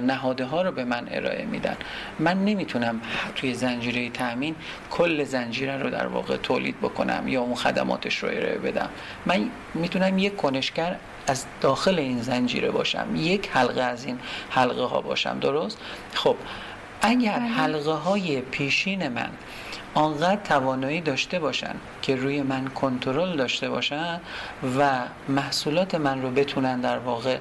نهاده 0.00 0.44
ها 0.44 0.62
رو 0.62 0.72
به 0.72 0.84
من 0.84 1.08
ارائه 1.10 1.44
میدن. 1.44 1.76
من 2.18 2.44
نمی‌تونم 2.44 3.00
توی 3.34 3.54
زنجیره 3.54 4.10
تامین 4.10 4.54
کل 4.90 5.24
زنجیره 5.24 5.76
رو 5.76 5.90
در 5.90 6.06
واقع 6.06 6.36
تولید 6.36 6.80
بکنم 6.80 7.28
یا 7.28 7.42
اون 7.42 7.54
خدماتش 7.54 8.18
رو 8.18 8.28
ارائه 8.28 8.58
بدم. 8.58 8.88
من 9.26 9.50
می‌تونم 9.74 10.18
یک 10.18 10.36
کنشگر 10.36 10.96
از 11.26 11.44
داخل 11.60 11.98
این 11.98 12.22
زنجیره 12.22 12.70
باشم. 12.70 13.06
یک 13.16 13.50
حلقه 13.52 13.82
از 13.82 14.04
این 14.04 14.18
حلقه 14.50 14.82
ها 14.84 15.00
باشم. 15.00 15.38
درست؟ 15.38 15.78
خب 16.14 16.36
اگر 17.02 17.38
بله. 17.38 17.48
حلقه 17.48 17.92
های 17.92 18.40
پیشین 18.40 19.08
من 19.08 19.30
آنقدر 19.94 20.40
توانایی 20.44 21.00
داشته 21.00 21.38
باشن 21.38 21.74
که 22.02 22.16
روی 22.16 22.42
من 22.42 22.68
کنترل 22.68 23.36
داشته 23.36 23.68
باشن 23.70 24.20
و 24.78 25.00
محصولات 25.28 25.94
من 25.94 26.22
رو 26.22 26.30
بتونن 26.30 26.80
در 26.80 26.98
واقع 26.98 27.38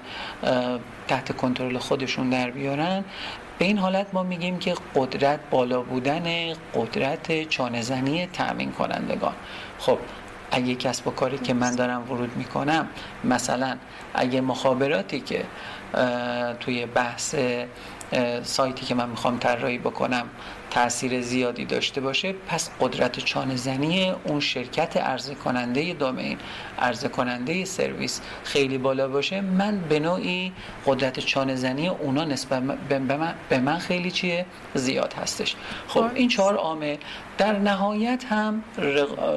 تحت 1.08 1.38
کنترل 1.38 1.78
خودشون 1.78 2.30
در 2.30 2.52
بیارن 2.52 3.04
به 3.60 3.66
این 3.66 3.78
حالت 3.78 4.08
ما 4.14 4.24
میگیم 4.24 4.60
که 4.60 4.76
قدرت 4.96 5.40
بالا 5.52 5.82
بودن 5.82 6.54
قدرت 6.76 7.50
چانهزنی 7.50 8.28
تأمین 8.28 8.72
کنندگان 8.72 9.34
خب 9.80 9.98
اگه 10.52 10.76
کسب 10.76 11.08
و 11.08 11.12
کاری 11.12 11.38
که 11.38 11.54
من 11.54 11.76
دارم 11.76 12.12
ورود 12.12 12.38
می‌کنم 12.38 12.88
مثلا 13.24 13.78
اگه 14.14 14.42
مخابراتی 14.42 15.20
که 15.20 15.46
توی 16.60 16.86
بحث 16.86 17.36
سایتی 18.44 18.86
که 18.86 18.96
من 18.96 19.10
می‌خوام 19.10 19.38
طراحی 19.40 19.78
بکنم. 19.78 20.30
تاثیر 20.76 21.22
زیادی 21.22 21.66
داشته 21.66 22.02
باشه 22.02 22.34
پس 22.48 22.70
قدرت 22.80 23.20
چانه 23.20 23.56
زنی 23.56 24.10
اون 24.24 24.40
شرکت 24.40 24.98
عرضه 24.98 25.36
کننده 25.36 25.94
دومین 25.94 26.38
عرضه 26.80 27.10
کننده 27.10 27.66
سرویس 27.66 28.22
خیلی 28.44 28.78
بالا 28.78 29.08
باشه. 29.08 29.42
من 29.42 29.80
به 29.80 30.00
نوعی 30.00 30.52
قدرت 30.86 31.20
چانه 31.20 31.56
زنی 31.56 31.88
اونا 31.88 32.26
نسبت 32.26 32.64
به 33.50 33.60
من 33.60 33.78
خیلی 33.78 34.12
چیه؟ 34.12 34.46
زیاد 34.74 35.14
هستش. 35.14 35.56
خب 35.88 36.06
این 36.16 36.30
چهار 36.30 36.56
عامل 36.56 36.96
در 37.38 37.60
نهایت 37.60 38.26
هم 38.30 38.64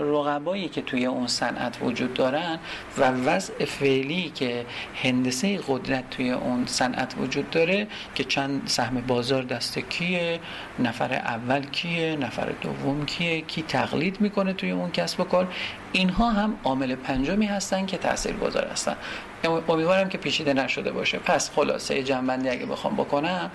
رقبایی 0.01 0.69
که 0.69 0.83
توی 0.83 1.07
اون 1.07 1.27
صنعت 1.27 1.79
وجود 1.83 2.15
دارن 2.15 2.59
و 2.99 3.11
وضع 3.11 3.65
فعلی 3.65 4.33
که 4.35 4.67
هندسه 5.03 5.61
قدرت 5.69 6.11
توی 6.11 6.31
اون 6.31 6.67
صنعت 6.67 7.15
وجود 7.19 7.51
داره 7.51 7.87
که 8.15 8.25
چند 8.25 8.63
سهم 8.67 9.01
بازار 9.01 9.43
دست 9.43 9.79
کیه 9.79 10.41
نفر 10.79 11.21
اول 11.29 11.63
کیه؟ 11.63 12.17
نفر 12.17 12.53
دوم 12.63 13.05
کیه؟ 13.07 13.41
کی 13.41 13.63
تقلید 13.63 14.21
می‌کنه 14.21 14.53
توی 14.53 14.71
اون 14.71 14.91
کسب 14.91 15.21
و 15.21 15.25
کار؟ 15.25 15.55
اینها 15.93 16.31
هم 16.31 16.55
عامل 16.65 16.95
پنجمی 16.95 17.47
هستن 17.47 17.87
که 17.87 17.99
تأثیر 17.99 18.33
گذار 18.33 18.67
هستن. 18.67 18.97
امیدوارم 19.45 20.09
که 20.09 20.19
پیچیده 20.19 20.53
نشده 20.53 20.93
باشه. 20.93 21.19
پس 21.19 21.51
خلاصه 21.51 22.03
جنبندی 22.03 22.49
اگه 22.49 22.67
بخوام 22.67 22.95
بکنم 22.95 23.51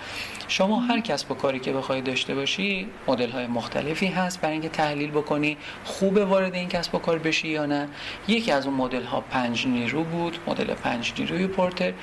شما 0.48 0.80
هر 0.80 1.00
کسب 1.00 1.32
و 1.32 1.34
کاری 1.34 1.60
که 1.60 1.74
بخوای 1.74 2.02
داشته 2.02 2.36
باشی 2.36 2.88
مدل 3.08 3.30
های 3.30 3.48
مختلفی 3.48 4.08
هست 4.08 4.42
برای 4.42 4.54
اینکه 4.54 4.70
تحلیل 4.70 5.12
بکنی 5.12 5.58
خوب 5.84 6.18
وارد 6.18 6.56
این 6.56 6.70
کسب 6.70 6.96
و 6.96 6.98
کار 6.98 7.20
بشی 7.20 7.48
یا 7.48 7.66
نه. 7.66 7.88
یکی 8.28 8.52
از 8.52 8.66
اون 8.66 8.76
مدل 8.76 9.04
ها 9.04 9.22
پنج 9.22 9.68
نیرو 9.68 10.04
بود 10.04 10.38
مدل 10.48 10.74
پنج 10.74 11.14
نیروی 11.20 11.48
پورتر 11.48 11.94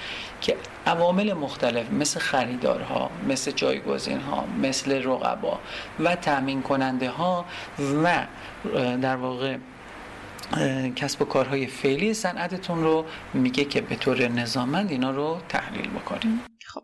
که 0.40 0.56
عوامل 0.86 1.32
مختلف 1.32 1.92
مثل 1.92 2.20
خریدارها 2.20 3.10
مثل 3.28 3.50
جایگزین 3.50 4.20
ها 4.20 4.44
مثل 4.62 5.02
رقبا 5.04 5.58
و 6.00 6.16
تامین 6.16 6.62
کننده 6.62 7.10
ها 7.10 7.44
و 8.04 8.26
در 9.02 9.16
واقع 9.16 9.56
کسب 10.96 11.22
و 11.22 11.24
کارهای 11.24 11.66
فعلی 11.66 12.14
صنعتتون 12.14 12.82
رو 12.82 13.04
میگه 13.34 13.64
که 13.64 13.80
به 13.80 13.96
طور 13.96 14.28
نظامند 14.28 14.90
اینا 14.90 15.10
رو 15.10 15.40
تحلیل 15.48 15.88
بکنید 15.88 16.40
خب. 16.66 16.82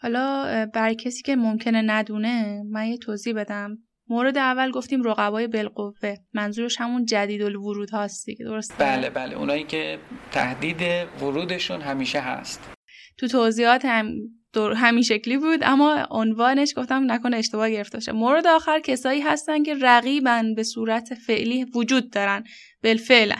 حالا 0.00 0.66
برای 0.74 0.94
کسی 0.94 1.22
که 1.22 1.36
ممکنه 1.36 1.82
ندونه 1.82 2.62
من 2.70 2.86
یه 2.86 2.98
توضیح 2.98 3.34
بدم. 3.34 3.78
مورد 4.08 4.38
اول 4.38 4.70
گفتیم 4.70 5.02
رقبای 5.02 5.46
بالقوه. 5.46 6.14
منظورش 6.34 6.80
همون 6.80 7.04
جدید 7.04 7.42
الورود 7.42 7.90
هاست 7.90 8.26
دیگه 8.26 8.44
درسته؟ 8.44 8.74
بله 8.78 9.10
بله. 9.10 9.36
اونایی 9.36 9.64
که 9.64 9.98
تهدید 10.32 10.82
ورودشون 11.20 11.80
همیشه 11.80 12.20
هست. 12.20 12.70
تو 13.18 13.28
توضیحات 13.28 13.84
هم 13.84 14.12
همین 14.56 15.02
شکلی 15.02 15.38
بود 15.38 15.60
اما 15.62 16.06
عنوانش 16.10 16.72
گفتم 16.76 17.12
نکنه 17.12 17.36
اشتباه 17.36 17.70
گرفته 17.70 17.96
باشه. 17.96 18.12
مورد 18.12 18.46
آخر 18.46 18.80
کسایی 18.80 19.20
هستن 19.20 19.62
که 19.62 19.74
رقیبن 19.74 20.54
به 20.54 20.62
صورت 20.62 21.14
فعلی 21.14 21.64
وجود 21.64 22.10
دارن. 22.10 22.44
بالفعلا 22.82 23.36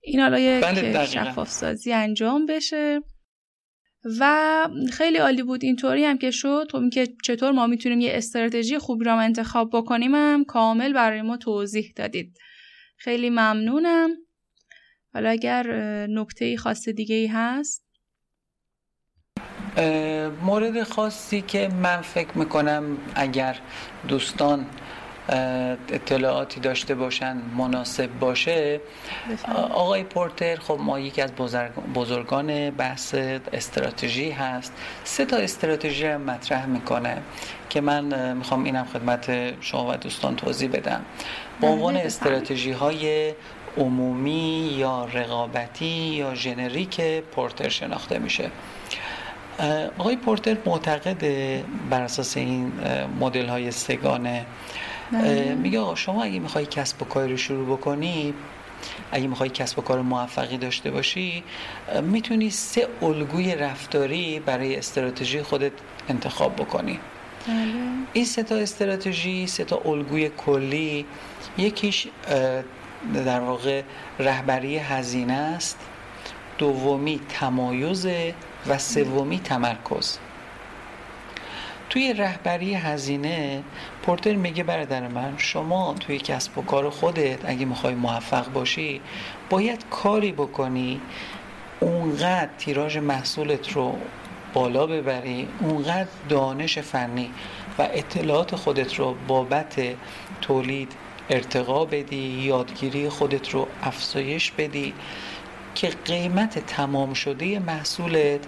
این 0.00 0.20
حالا 0.20 0.38
یک 0.38 0.64
بله 0.64 1.06
شفاف 1.06 1.50
سازی 1.50 1.92
انجام 1.92 2.46
بشه. 2.46 3.00
و 4.20 4.68
خیلی 4.92 5.18
عالی 5.18 5.42
بود 5.42 5.64
اینطوری 5.64 6.04
هم 6.04 6.18
که 6.18 6.30
شد. 6.30 6.66
تو 6.70 6.78
اینکه 6.78 7.08
چطور 7.24 7.52
ما 7.52 7.66
می‌تونیم 7.66 8.00
یه 8.00 8.10
استراتژی 8.14 8.78
خوبی 8.78 9.04
را 9.04 9.20
انتخاب 9.20 9.70
بکنیم 9.72 10.14
هم 10.14 10.44
کامل 10.44 10.92
برای 10.92 11.22
ما 11.22 11.36
توضیح 11.36 11.92
دادید. 11.96 12.38
خیلی 12.96 13.30
ممنونم. 13.30 14.10
حالا 15.14 15.30
اگر 15.30 15.66
نکته 16.06 16.56
خاص 16.56 16.88
دیگه 16.88 17.14
ای 17.14 17.26
هست؟ 17.26 17.87
مورد 20.42 20.82
خاصی 20.82 21.42
که 21.42 21.68
من 21.68 22.00
فکر 22.00 22.38
می‌کنم 22.38 22.84
اگر 23.14 23.56
دوستان 24.08 24.66
اطلاعاتی 25.88 26.60
داشته 26.60 26.94
باشن 26.94 27.36
مناسب 27.56 28.10
باشه 28.20 28.80
آقای 29.72 30.02
پورتر 30.02 30.56
خب 30.56 30.78
ما 30.80 31.00
یکی 31.00 31.22
از 31.22 31.30
بزرگان 31.94 32.70
بحث 32.70 33.14
استراتژی 33.52 34.30
هست. 34.30 34.72
سه 35.04 35.24
تا 35.24 35.36
استراتژی 35.36 36.06
هم 36.06 36.20
مطرح 36.20 36.66
می‌کنه 36.66 37.16
که 37.70 37.80
من 37.80 38.32
می‌خوام 38.32 38.64
اینم 38.64 38.86
خدمت 38.92 39.54
شما 39.62 39.92
و 39.92 39.96
دوستان 39.96 40.36
توضیح 40.36 40.70
بدم. 40.70 41.04
با 41.60 41.68
عنوان 41.68 41.96
استراتژی 41.96 42.72
های 42.72 43.34
عمومی 43.76 44.74
یا 44.78 45.04
رقابتی 45.04 45.86
یا 45.86 46.34
ژنریک 46.34 47.00
پورتر 47.20 47.68
شناخته 47.68 48.18
میشه. 48.18 48.50
آقای 49.98 50.16
پورتر 50.16 50.56
معتقد 50.66 51.24
بر 51.90 52.02
اساس 52.02 52.36
این 52.36 52.72
مدل 53.20 53.46
های 53.46 53.70
سگانه 53.70 54.46
بله. 55.12 55.54
میگه 55.54 55.80
آقا 55.80 55.94
شما 55.94 56.22
اگه 56.22 56.38
می‌خوای 56.38 56.66
کسب 56.66 57.02
و 57.02 57.04
کار 57.04 57.28
رو 57.28 57.36
شروع 57.36 57.76
بکنی 57.76 58.34
اگه 59.12 59.26
می‌خوای 59.26 59.48
کسب 59.48 59.78
و 59.78 59.82
کار 59.82 60.02
موفقی 60.02 60.58
داشته 60.58 60.90
باشی 60.90 61.44
می‌تونی 62.02 62.50
سه 62.50 62.88
الگوی 63.02 63.54
رفتاری 63.54 64.40
برای 64.40 64.76
استراتژی 64.76 65.42
خودت 65.42 65.72
انتخاب 66.08 66.56
بکنی 66.56 67.00
بله. 67.48 67.64
این 68.12 68.24
سه 68.24 68.42
تا 68.42 68.56
استراتژی 68.56 69.46
سه 69.46 69.64
تا 69.64 69.82
الگوی 69.84 70.28
کلی 70.28 71.06
یکیش 71.58 72.06
در 73.14 73.40
واقع 73.40 73.82
رهبری 74.18 74.78
هزینه 74.78 75.32
است 75.32 75.78
دومی 76.58 77.20
تمایز 77.28 78.06
و 78.66 78.78
سومی 78.78 79.38
تمرکز. 79.38 80.18
توی 81.90 82.12
رهبری 82.12 82.74
هزینه 82.74 83.62
پورتر 84.02 84.34
میگه 84.34 84.62
برادر 84.62 85.08
من 85.08 85.34
شما 85.36 85.94
توی 86.00 86.18
کسب 86.18 86.58
و 86.58 86.62
کار 86.62 86.90
خودت 86.90 87.38
اگه 87.44 87.64
می‌خوای 87.64 87.94
موفق 87.94 88.52
باشی 88.52 89.00
باید 89.50 89.84
کاری 89.90 90.32
بکنی 90.32 91.00
اونقدر 91.80 92.50
تیراژ 92.58 92.96
محصولت 92.96 93.72
رو 93.72 93.98
بالا 94.54 94.86
ببری 94.86 95.48
اونقدر 95.60 96.08
دانش 96.28 96.78
فنی 96.78 97.30
و 97.78 97.88
اطلاعات 97.92 98.56
خودت 98.56 98.94
رو 98.94 99.16
بابت 99.28 99.82
تولید 100.40 100.92
ارتقا 101.30 101.84
بدی 101.84 102.42
یادگیری 102.44 103.08
خودت 103.08 103.50
رو 103.50 103.68
افزایش 103.82 104.50
بدی. 104.50 104.94
که 105.74 105.88
قیمت 106.04 106.58
تمام 106.58 107.14
شده 107.14 107.58
محصولت 107.58 108.40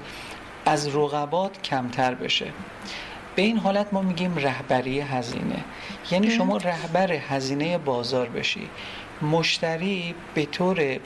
از 0.67 0.97
رقبات 0.97 1.63
کمتر 1.63 2.15
بشه. 2.15 2.47
به 3.37 3.43
این 3.43 3.57
حالت 3.57 3.87
ما 3.93 4.03
میگیم 4.03 4.37
رهبری 4.37 5.01
هزینه. 5.01 5.65
یعنی 6.11 6.31
شما 6.31 6.57
رهبر 6.57 7.13
هزینه 7.13 7.79
بازار 7.79 8.29
بشی. 8.29 8.69
مشتری 9.23 10.15
به 10.35 10.47
طور 10.47 10.99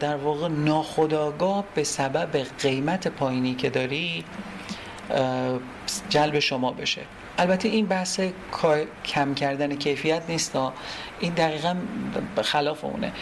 در 0.00 0.16
واقع 0.16 0.48
ناخداگاه 0.48 1.64
به 1.74 1.84
سبب 1.84 2.36
قیمت 2.62 3.08
پایینی 3.08 3.54
که 3.54 3.70
داری 3.70 4.24
جلب 6.08 6.38
شما 6.38 6.72
بشه. 6.72 7.02
البته 7.38 7.68
این 7.68 7.86
بحث 7.86 8.20
کم 9.04 9.34
کردن 9.34 9.76
کیفیت 9.76 10.22
نیست 10.28 10.58
این 11.20 11.34
دقیقا 11.34 11.76
خلاف 12.42 12.84
اونه. 12.84 13.12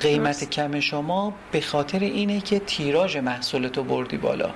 قیمت 0.00 0.50
کم 0.50 0.80
شما 0.80 1.34
به 1.52 1.60
خاطر 1.60 1.98
اینه 1.98 2.40
که 2.40 2.58
تیراژ 2.58 3.16
محصولتو 3.16 3.84
بردی 3.84 4.16
بالا. 4.16 4.50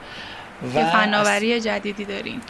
و 0.74 0.90
فناوری 0.90 1.61
جدیدی 1.61 2.05
دارین. 2.05 2.40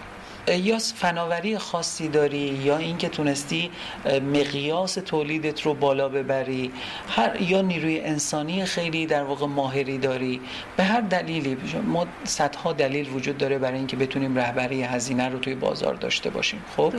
یا 0.48 0.78
فناوری 0.78 1.58
خاصی 1.58 2.08
داری 2.08 2.38
یا 2.38 2.76
اینکه 2.76 3.08
تونستی 3.08 3.70
مقیاس 4.06 4.94
تولیدت 4.94 5.62
رو 5.62 5.74
بالا 5.74 6.08
ببری؟ 6.08 6.72
هر 7.08 7.42
یا 7.42 7.60
نیروی 7.60 8.00
انسانی 8.00 8.64
خیلی 8.64 9.06
در 9.06 9.22
واقع 9.22 9.46
ماهری 9.46 9.98
داری؟ 9.98 10.40
به 10.76 10.84
هر 10.84 11.00
دلیلی 11.00 11.56
ما 11.86 12.06
صدها 12.24 12.72
دلیل 12.72 13.08
وجود 13.08 13.38
داره 13.38 13.58
برای 13.58 13.78
اینکه 13.78 13.96
بتونیم 13.96 14.36
رهبری 14.36 14.82
هزینه 14.82 15.28
رو 15.28 15.38
توی 15.38 15.54
بازار 15.54 15.94
داشته 15.94 16.30
باشیم. 16.30 16.62
خب؟ 16.76 16.94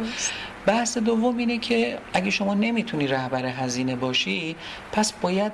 بحث 0.66 0.98
دوم 0.98 1.38
اینه 1.38 1.58
که 1.58 1.98
اگه 2.14 2.30
شما 2.30 2.54
نمی‌تونی 2.54 3.08
رهبر 3.08 3.46
هزینه 3.46 3.96
باشی 3.96 4.56
پس 4.92 5.14
باید 5.14 5.52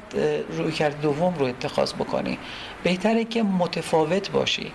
روی 0.50 0.72
کرد 0.72 1.02
دوم 1.02 1.34
رو 1.40 1.46
اتخاذ 1.46 1.94
بکنی. 1.94 2.38
بهتره 2.84 3.26
که 3.26 3.44
متفاوت 3.44 4.32
باشی. 4.32 4.72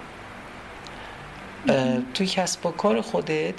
توی 2.14 2.26
کسب 2.26 2.66
و 2.66 2.70
کار 2.70 3.00
خودت 3.00 3.54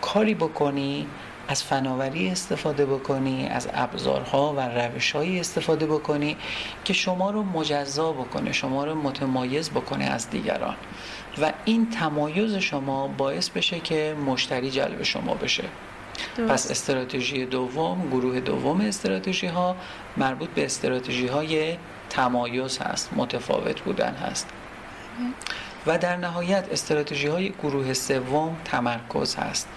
کاری 0.00 0.34
بکنی 0.34 1.06
از 1.48 1.62
فناوری 1.62 2.28
استفاده 2.28 2.86
بکنی 2.86 3.48
از 3.48 3.68
ابزارها 3.74 4.54
و 4.56 4.60
روشهایی 4.60 5.40
استفاده 5.40 5.86
بکنی 5.86 6.36
که 6.84 6.92
شما 6.92 7.30
رو 7.30 7.42
مجزا 7.42 8.12
بکنه 8.12 8.52
شما 8.52 8.84
رو 8.84 8.94
متمایز 8.94 9.70
بکنه 9.70 10.04
از 10.04 10.30
دیگران. 10.30 10.74
و 11.42 11.52
این 11.64 11.90
تمایز 11.90 12.54
شما 12.54 13.08
باعث 13.08 13.48
بشه 13.48 13.80
که 13.80 14.16
مشتری 14.26 14.70
جلب 14.70 15.02
شما 15.02 15.34
بشه. 15.34 15.64
پس 16.48 16.70
استراتژی 16.70 17.46
دوم 17.46 18.08
گروه 18.10 18.40
دوم 18.40 18.80
استراتژی 18.80 19.46
ها 19.46 19.76
مربوط 20.16 20.48
به 20.50 20.64
استراتژی 20.64 21.26
های 21.26 21.76
تمایز 22.10 22.78
هست 22.78 23.10
متفاوت 23.16 23.80
بودن 23.80 24.14
هست. 24.14 24.48
و 25.86 25.98
در 25.98 26.16
نهایت 26.16 26.68
استراتژی 26.72 27.26
های 27.26 27.50
گروه 27.62 27.92
سوم 27.92 28.56
تمرکز 28.64 29.36
هست. 29.36 29.68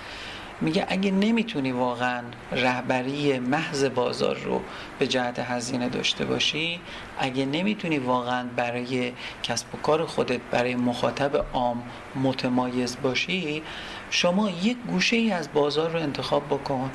میگه 0.61 0.85
اگه 0.89 1.11
نمی‌تونی 1.11 1.71
واقعا 1.71 2.23
رهبری 2.51 3.39
محض 3.39 3.85
بازار 3.85 4.37
رو 4.37 4.61
به 4.99 5.07
جهت 5.07 5.39
هزینه 5.39 5.89
داشته 5.89 6.25
باشی 6.25 6.79
اگه 7.19 7.45
نمی‌تونی 7.45 7.97
واقعا 7.99 8.47
برای 8.55 9.13
کسب 9.43 9.75
و 9.75 9.77
کار 9.77 10.05
خودت 10.05 10.39
برای 10.51 10.75
مخاطب 10.75 11.45
عام 11.53 11.83
متمایز 12.23 12.97
باشی 13.01 13.63
شما 14.09 14.49
یک 14.49 14.77
گوشه 14.87 15.15
ای 15.15 15.31
از 15.31 15.53
بازار 15.53 15.89
رو 15.89 15.99
انتخاب 15.99 16.47
بکن. 16.47 16.91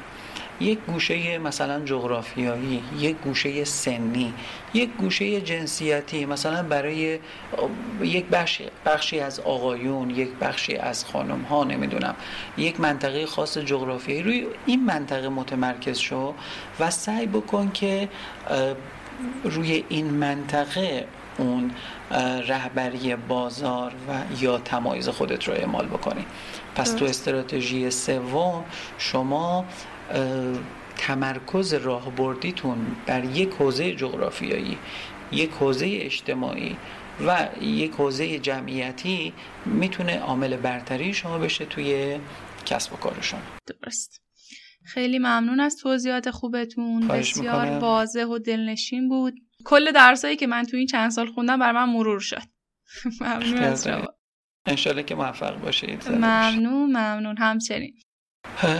یک 0.61 0.79
گوشه 0.79 1.39
مثلا 1.39 1.85
جغرافیایی 1.85 2.83
یک 2.99 3.17
گوشه 3.17 3.65
سنی 3.65 4.35
یک 4.75 4.91
گوشه 4.91 5.41
جنسیتی 5.41 6.27
مثلا 6.27 6.63
برای 6.63 7.19
یک 8.03 8.25
بخشی, 8.25 8.65
بخشی 8.87 9.21
از 9.21 9.41
آقایون 9.41 10.11
یک 10.11 10.29
بخشی 10.41 10.77
از 10.77 11.05
خانم 11.05 11.43
ها 11.43 11.65
نمی‌دونم 11.65 12.15
یک 12.59 12.81
منطقه 12.81 13.27
خاص 13.27 13.59
جغرافیایی. 13.59 14.23
روی 14.23 14.47
این 14.67 14.85
منطقه 14.85 15.29
متمرکز 15.29 15.99
شو 15.99 16.35
و 16.81 16.91
سعی 16.91 17.27
بکن 17.27 17.71
که 17.71 18.09
روی 19.45 19.85
این 19.89 20.11
منطقه 20.11 21.07
اون 21.39 21.71
رهبری 22.49 23.17
بازار 23.17 23.93
و 24.09 24.43
یا 24.43 24.59
تمایز 24.59 25.09
خودت 25.09 25.49
رو 25.49 25.55
اعمال 25.55 25.87
بکنی. 25.87 26.27
پس 26.75 26.93
تو 26.93 27.05
استراتژی 27.05 27.91
سوم 27.91 28.65
شما 28.99 29.65
تمرکز 30.97 31.75
راهبردیتون 31.75 32.97
بر 33.07 33.25
یک 33.25 33.51
حوزه 33.51 33.95
جغرافیایی 33.95 34.79
یک 35.33 35.51
حوزه 35.51 35.99
اجتماعی 36.01 36.77
و 37.27 37.49
یک 37.63 37.93
حوزه 37.93 38.39
جمعیتی 38.39 39.33
می‌تونه 39.65 40.19
عامل 40.19 40.57
برتری 40.57 41.15
شما 41.15 41.39
بشه 41.39 41.65
توی 41.65 42.19
کسب 42.67 42.93
و 42.93 42.97
کارشون. 42.97 43.41
درست. 43.67 44.23
خیلی 44.85 45.19
ممنون 45.19 45.61
از 45.61 45.77
توضیحات 45.77 46.31
خوبتون. 46.31 47.09
بسیار 47.09 47.79
واضح 47.79 48.25
و 48.25 48.39
دلنشین 48.39 49.09
بود. 49.09 49.35
کل 49.65 49.93
درسایی 49.93 50.37
که 50.37 50.47
من 50.47 50.65
تو 50.65 50.77
این 50.77 50.87
چند 50.87 51.11
سال 51.11 51.27
خوندم 51.27 51.59
بر 51.59 51.73
من 51.73 51.89
مرور 51.89 52.21
شد. 52.21 52.43
ممنون 53.21 53.59
از 53.59 53.85
شما 53.85 54.07
انشالله 54.67 55.03
که 55.03 55.15
موفق 55.15 55.61
باشید. 55.61 56.09
ممنون 56.09 56.87
ممنون. 56.87 57.37
همچنین. 57.39 57.95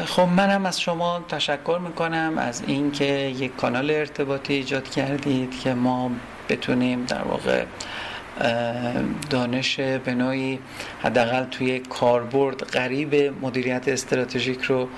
خب 0.07 0.29
منم 0.37 0.67
از 0.67 0.81
شما 0.81 1.25
تشکر 1.29 1.79
می‌کنم 1.89 2.35
از 2.39 2.63
اینکه 2.67 3.05
یک 3.39 3.57
کانال 3.57 3.91
ارتباطی 3.91 4.55
ایجاد 4.55 4.91
کردید 4.91 5.61
که 5.61 5.75
ما 5.75 6.11
بتونیم 6.49 7.05
در 7.05 7.23
واقع 7.23 7.65
دانش 9.31 9.81
به 9.81 10.15
نوعی 10.15 10.59
حداقل 11.03 11.45
توی 11.45 11.79
کاربرد 11.79 12.63
قریب 12.63 13.15
مدیریت 13.43 13.89
استراتژیک 13.89 14.63
رو 14.63 14.89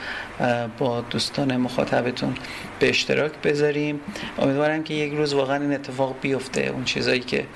با 0.79 1.01
دوستان 1.01 1.57
مخاطبتون 1.57 2.35
به 2.81 2.89
اشتراک 2.89 3.33
بذاریم. 3.45 4.01
امیدوارم 4.39 4.85
که 4.85 4.95
یک 4.95 5.13
روز 5.13 5.35
واقعا 5.35 5.57
این 5.57 5.75
اتفاق 5.75 6.15
بیفته. 6.21 6.61
اون 6.61 6.85
چیزایی 6.85 7.21
که 7.21 7.47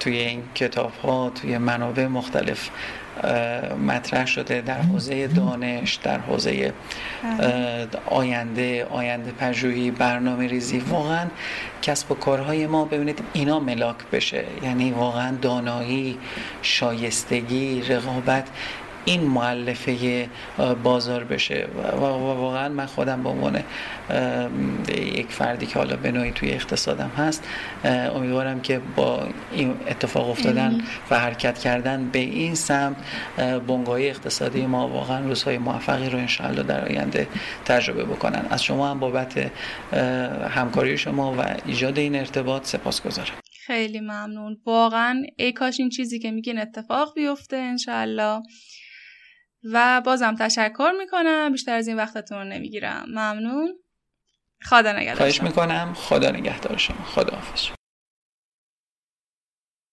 توی 0.00 0.18
این 0.18 0.42
کتاب 0.54 0.92
ها 1.04 1.30
توی 1.30 1.58
منابع 1.58 2.06
مختلف 2.06 2.70
مطرح 3.86 4.26
شده 4.26 4.60
در 4.60 4.80
حوزه 4.80 5.26
دانش 5.26 5.94
در 5.94 6.18
حوزه 6.18 6.72
آینده 8.06 8.84
آینده 8.84 9.30
پژوهی 9.30 9.90
برنامه 9.90 10.46
ریزی. 10.46 10.78
واقعا 10.78 11.26
کسب 11.82 12.12
و 12.12 12.14
کارهای 12.14 12.66
ما 12.66 12.84
ببینید 12.84 13.20
اینا 13.32 13.60
ملاک 13.60 13.96
بشه. 14.12 14.44
یعنی 14.62 14.90
واقعا 14.90 15.36
دانایی 15.42 16.18
شایستگی 16.62 17.82
رقابت 17.82 18.48
این 19.06 19.20
معلفه 19.20 20.28
بازار 20.82 21.24
بشه. 21.24 21.68
و 21.76 22.00
واقعا 22.00 22.68
من 22.68 22.86
خودم 22.86 23.22
به 23.22 23.28
عنوان 23.28 23.62
یک 24.88 25.26
فردی 25.32 25.66
که 25.66 25.78
حالا 25.78 25.96
به 25.96 26.12
نوعی 26.12 26.30
توی 26.30 26.50
اقتصادم 26.50 27.10
هست 27.16 27.44
امیدوارم 27.84 28.60
که 28.60 28.80
با 28.96 29.28
این 29.52 29.74
اتفاق 29.88 30.30
افتادن 30.30 30.80
و 31.10 31.18
حرکت 31.18 31.58
کردن 31.58 32.08
به 32.08 32.18
این 32.18 32.54
سمت 32.54 32.96
بنگاهی 33.66 34.10
اقتصادی 34.10 34.66
ما 34.66 34.88
واقعا 34.88 35.24
روزهای 35.24 35.58
موفقی 35.58 36.10
رو 36.10 36.18
انشاءالله 36.18 36.62
در 36.62 36.88
آینده 36.88 37.28
تجربه 37.64 38.04
بکنن. 38.04 38.46
از 38.50 38.64
شما 38.64 38.90
هم 38.90 39.00
بابت 39.00 39.50
همکاری 40.50 40.98
شما 40.98 41.32
و 41.32 41.56
ایجاد 41.66 41.98
این 41.98 42.16
ارتباط 42.16 42.66
سپاس 42.66 43.02
گذارم. 43.02 43.34
خیلی 43.66 44.00
ممنون. 44.00 44.56
واقعا 44.66 45.22
ای 45.36 45.52
کاش 45.52 45.80
این 45.80 45.88
چیزی 45.88 46.18
که 46.18 46.30
میگین 46.30 46.58
اتفاق 46.58 47.14
بیفته 47.14 47.56
انشالله 47.56 48.42
و 49.72 50.00
بازم 50.00 50.34
تشکر 50.34 50.92
می‌کنم. 50.98 51.52
بیشتر 51.52 51.74
از 51.74 51.88
این 51.88 51.96
وقتتون 51.96 52.38
رو 52.38 52.44
نمی‌گیرم. 52.44 53.04
ممنون. 53.08 53.78
خدا 54.62 54.92
نگهدار 54.92 55.16
خواهش 55.16 55.42
می‌کنم. 55.42 55.94
خدا 55.94 56.30
نگهدار 56.30 56.76
شما. 56.76 57.04
خدا 57.04 57.36
حافظ 57.36 57.68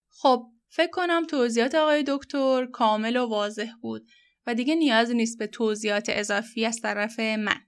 خب 0.09 0.45
فکر 0.69 0.91
کنم 0.91 1.26
توضیحات 1.26 1.76
آقای 1.76 2.03
دکتر 2.07 2.65
کامل 2.65 3.17
و 3.17 3.28
واضح 3.28 3.71
بود 3.82 4.07
و 4.47 4.53
دیگه 4.53 4.76
نیاز 4.76 5.11
نیست 5.11 5.38
به 5.39 5.47
توضیحات 5.47 6.05
اضافی 6.09 6.65
از 6.65 6.82
طرف 6.82 7.19
من. 7.19 7.61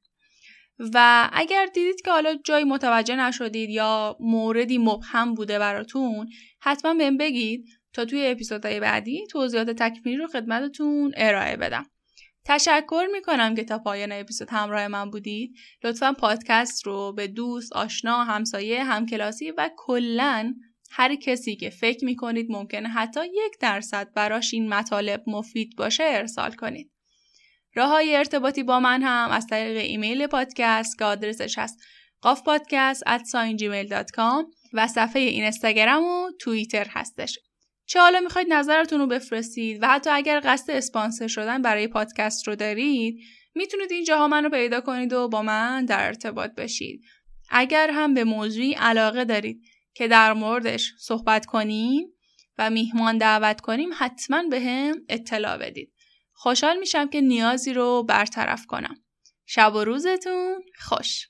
و 0.94 1.30
اگر 1.34 1.66
دیدید 1.66 2.02
که 2.02 2.12
حالا 2.12 2.36
جایی 2.44 2.66
متوجه 2.66 3.16
نشدید 3.16 3.70
یا 3.70 4.18
موردی 4.20 4.78
مبهم 4.78 5.34
بوده 5.34 5.60
براتون 5.60 6.30
حتما 6.60 6.94
بهم 6.94 7.18
بگید 7.18 7.66
تا 7.94 8.06
توی 8.06 8.28
اپیزودهای 8.28 8.80
بعدی 8.80 9.28
توضیحات 9.32 9.70
تکمیلی 9.70 10.18
رو 10.18 10.28
خدمتتون 10.28 11.14
ارائه 11.18 11.58
بدم. 11.58 11.86
تشکر 12.46 13.06
می‌کنم 13.12 13.56
که 13.56 13.64
تا 13.64 13.80
پایان 13.80 14.12
اپیزود 14.12 14.50
همراه 14.50 14.88
من 14.88 15.12
بودید. 15.12 15.56
لطفا 15.84 16.14
پادکست 16.14 16.86
رو 16.86 17.14
به 17.14 17.28
دوست 17.28 17.74
آشنا 17.74 18.24
همسایه 18.24 18.84
همکلاسی 18.84 19.52
و 19.52 19.70
کلا 19.78 20.54
هر 20.92 21.16
کسی 21.16 21.56
که 21.56 21.70
فکر 21.70 22.06
می‌کنید 22.06 22.52
ممکنه 22.52 22.90
حتی 22.90 23.20
یک 23.26 23.60
درصد 23.60 24.14
براش 24.14 24.54
این 24.54 24.70
مطالب 24.70 25.24
مفید 25.28 25.76
باشه 25.78 26.04
ارسال 26.04 26.52
کنید. 26.52 26.92
راه 27.76 27.90
های 27.90 28.16
ارتباطی 28.16 28.64
با 28.64 28.80
من 28.80 29.02
هم 29.02 29.30
از 29.32 29.48
طریق 29.48 29.78
ایمیل 29.78 30.28
پادکست 30.28 30.98
که 30.98 31.06
آدرسش 31.06 31.58
هست 31.58 31.84
قاف 32.22 32.44
پادکست 32.44 33.04
و 34.74 34.88
صفحه 34.88 35.22
اینستاگرام 35.22 36.04
و 36.04 36.32
توییتر 36.40 36.88
هستش. 36.90 37.40
چه 37.86 38.00
حالا 38.00 38.20
می‌خواید 38.20 38.54
نظرتون 38.54 39.00
رو 39.00 39.08
بفرستید 39.08 39.84
و 39.84 39.88
حتی 39.88 40.10
اگر 40.10 40.42
قصد 40.44 40.72
اسپانسر 40.72 41.28
شدن 41.28 41.62
برای 41.62 41.88
پادکست 41.88 42.48
رو 42.48 42.56
دارید 42.56 43.20
می‌تونید 43.56 43.92
اینجاها 43.92 44.28
من 44.28 44.44
رو 44.44 44.50
پیدا 44.50 44.82
کنید 44.82 45.14
و 45.14 45.28
با 45.28 45.42
من 45.42 45.86
در 45.86 46.06
ارتباط 46.06 46.52
بشید. 46.52 47.02
اگر 47.50 47.90
هم 47.92 48.14
به 48.14 48.24
موضوعی 48.24 48.74
علاقه 48.74 49.26
دارید 49.26 49.62
که 49.94 50.08
در 50.08 50.34
موردش 50.34 50.94
صحبت 51.00 51.46
کنیم 51.46 52.08
و 52.58 52.70
میهمان 52.70 53.18
دعوت 53.18 53.62
کنیم 53.62 53.90
حتما 53.98 54.44
به 54.44 54.62
هم 54.62 54.96
اطلاع 55.10 55.58
بدید. 55.58 55.94
خوشحال 56.34 56.78
میشم 56.78 57.10
که 57.10 57.22
نیازی 57.22 57.74
رو 57.74 58.04
برطرف 58.04 58.66
کنم. 58.66 58.96
شب 59.46 59.76
و 59.76 59.84
روزتون 59.84 60.62
خوش! 60.80 61.28